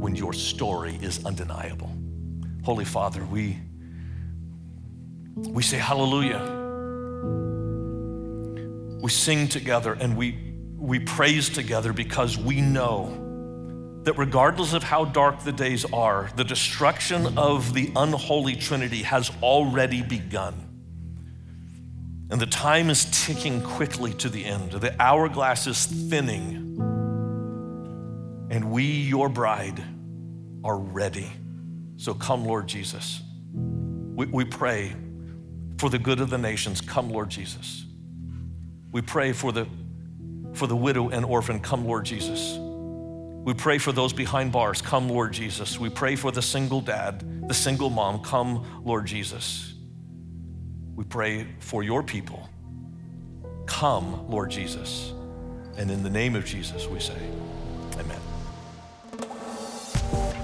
when 0.00 0.14
your 0.14 0.32
story 0.32 0.98
is 1.00 1.24
undeniable. 1.24 1.90
Holy 2.64 2.84
Father, 2.84 3.24
we, 3.24 3.58
we 5.36 5.62
say 5.62 5.78
hallelujah. 5.78 6.42
We 9.00 9.10
sing 9.10 9.48
together 9.48 9.94
and 9.94 10.16
we, 10.16 10.47
we 10.78 11.00
praise 11.00 11.48
together 11.48 11.92
because 11.92 12.38
we 12.38 12.60
know 12.60 13.24
that 14.04 14.16
regardless 14.16 14.72
of 14.72 14.82
how 14.82 15.04
dark 15.04 15.42
the 15.42 15.52
days 15.52 15.84
are, 15.92 16.30
the 16.36 16.44
destruction 16.44 17.36
of 17.36 17.74
the 17.74 17.92
unholy 17.96 18.54
Trinity 18.54 19.02
has 19.02 19.30
already 19.42 20.02
begun. 20.02 20.54
And 22.30 22.40
the 22.40 22.46
time 22.46 22.90
is 22.90 23.06
ticking 23.26 23.62
quickly 23.62 24.12
to 24.14 24.28
the 24.28 24.44
end. 24.44 24.72
The 24.72 24.94
hourglass 25.02 25.66
is 25.66 25.86
thinning. 25.86 26.76
And 28.50 28.70
we, 28.70 28.84
your 28.84 29.28
bride, 29.28 29.82
are 30.62 30.78
ready. 30.78 31.30
So 31.96 32.14
come, 32.14 32.44
Lord 32.44 32.66
Jesus. 32.66 33.20
We, 33.52 34.26
we 34.26 34.44
pray 34.44 34.94
for 35.78 35.90
the 35.90 35.98
good 35.98 36.20
of 36.20 36.30
the 36.30 36.38
nations. 36.38 36.80
Come, 36.80 37.10
Lord 37.10 37.30
Jesus. 37.30 37.84
We 38.92 39.02
pray 39.02 39.32
for 39.32 39.52
the, 39.52 39.66
for 40.58 40.66
the 40.66 40.76
widow 40.76 41.08
and 41.08 41.24
orphan. 41.24 41.60
Come, 41.60 41.86
Lord 41.86 42.04
Jesus. 42.04 42.58
We 43.48 43.54
pray 43.54 43.78
for 43.78 43.92
those 43.92 44.12
behind 44.12 44.52
bars. 44.52 44.82
Come, 44.82 45.08
Lord 45.08 45.32
Jesus. 45.32 45.78
We 45.78 45.88
pray 45.88 46.16
for 46.16 46.30
the 46.30 46.42
single 46.42 46.82
dad, 46.82 47.48
the 47.48 47.54
single 47.54 47.88
mom. 47.88 48.22
Come, 48.22 48.82
Lord 48.84 49.06
Jesus. 49.06 49.72
We 50.94 51.04
pray 51.04 51.46
for 51.60 51.82
your 51.82 52.02
people. 52.02 52.48
Come, 53.66 54.28
Lord 54.28 54.50
Jesus. 54.50 55.12
And 55.78 55.90
in 55.90 56.02
the 56.02 56.10
name 56.10 56.34
of 56.34 56.44
Jesus, 56.44 56.86
we 56.88 57.00
say, 57.00 57.16
Amen. 57.98 58.20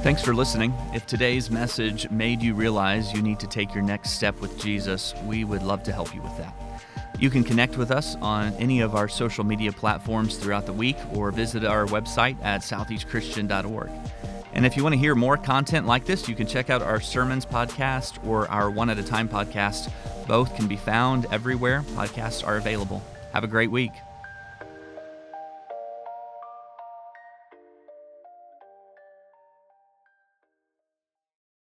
Thanks 0.03 0.23
for 0.23 0.35
listening. 0.35 0.73
If 0.95 1.07
today's 1.07 1.51
message 1.51 2.09
made 2.11 2.41
you 2.41 2.55
realize 2.55 3.13
you 3.13 3.23
need 3.23 3.41
to 3.41 3.47
take 3.47 3.75
your 3.75 3.83
next 3.83 4.11
step 4.11 4.41
with 4.41 4.59
Jesus, 4.59 5.13
we 5.25 5.45
would 5.45 5.63
love 5.63 5.83
to 5.85 5.93
help 5.93 6.15
you 6.15 6.23
with 6.23 6.37
that. 6.39 6.55
You 7.19 7.31
can 7.31 7.45
connect 7.45 7.77
with 7.77 7.91
us 7.91 8.17
on 8.17 8.53
any 8.55 8.81
of 8.81 8.95
our 8.95 9.09
social 9.09 9.45
media 9.45 9.73
platforms 9.73 10.37
throughout 10.37 10.67
the 10.67 10.73
week 10.73 10.97
or 11.13 11.31
visit 11.31 11.65
our 11.65 11.87
website 11.87 12.37
at 12.43 12.63
southeastchristian.org. 12.63 13.91
And 14.53 14.65
if 14.65 14.77
you 14.77 14.83
want 14.83 14.95
to 14.95 14.99
hear 14.99 15.15
more 15.15 15.37
content 15.37 15.87
like 15.87 16.05
this, 16.05 16.29
you 16.29 16.35
can 16.35 16.47
check 16.47 16.71
out 16.71 16.83
our 16.83 17.01
sermons 17.01 17.45
podcast 17.45 18.25
or 18.27 18.49
our 18.51 18.71
one 18.71 18.89
at 18.89 18.99
a 18.99 19.03
time 19.03 19.29
podcast. 19.29 19.91
Both 20.27 20.55
can 20.55 20.69
be 20.69 20.77
found 20.77 21.27
everywhere 21.31 21.83
podcasts 21.95 22.47
are 22.47 22.57
available. 22.57 23.03
Have 23.33 23.45
a 23.45 23.49
great 23.49 23.71
week. 23.71 23.93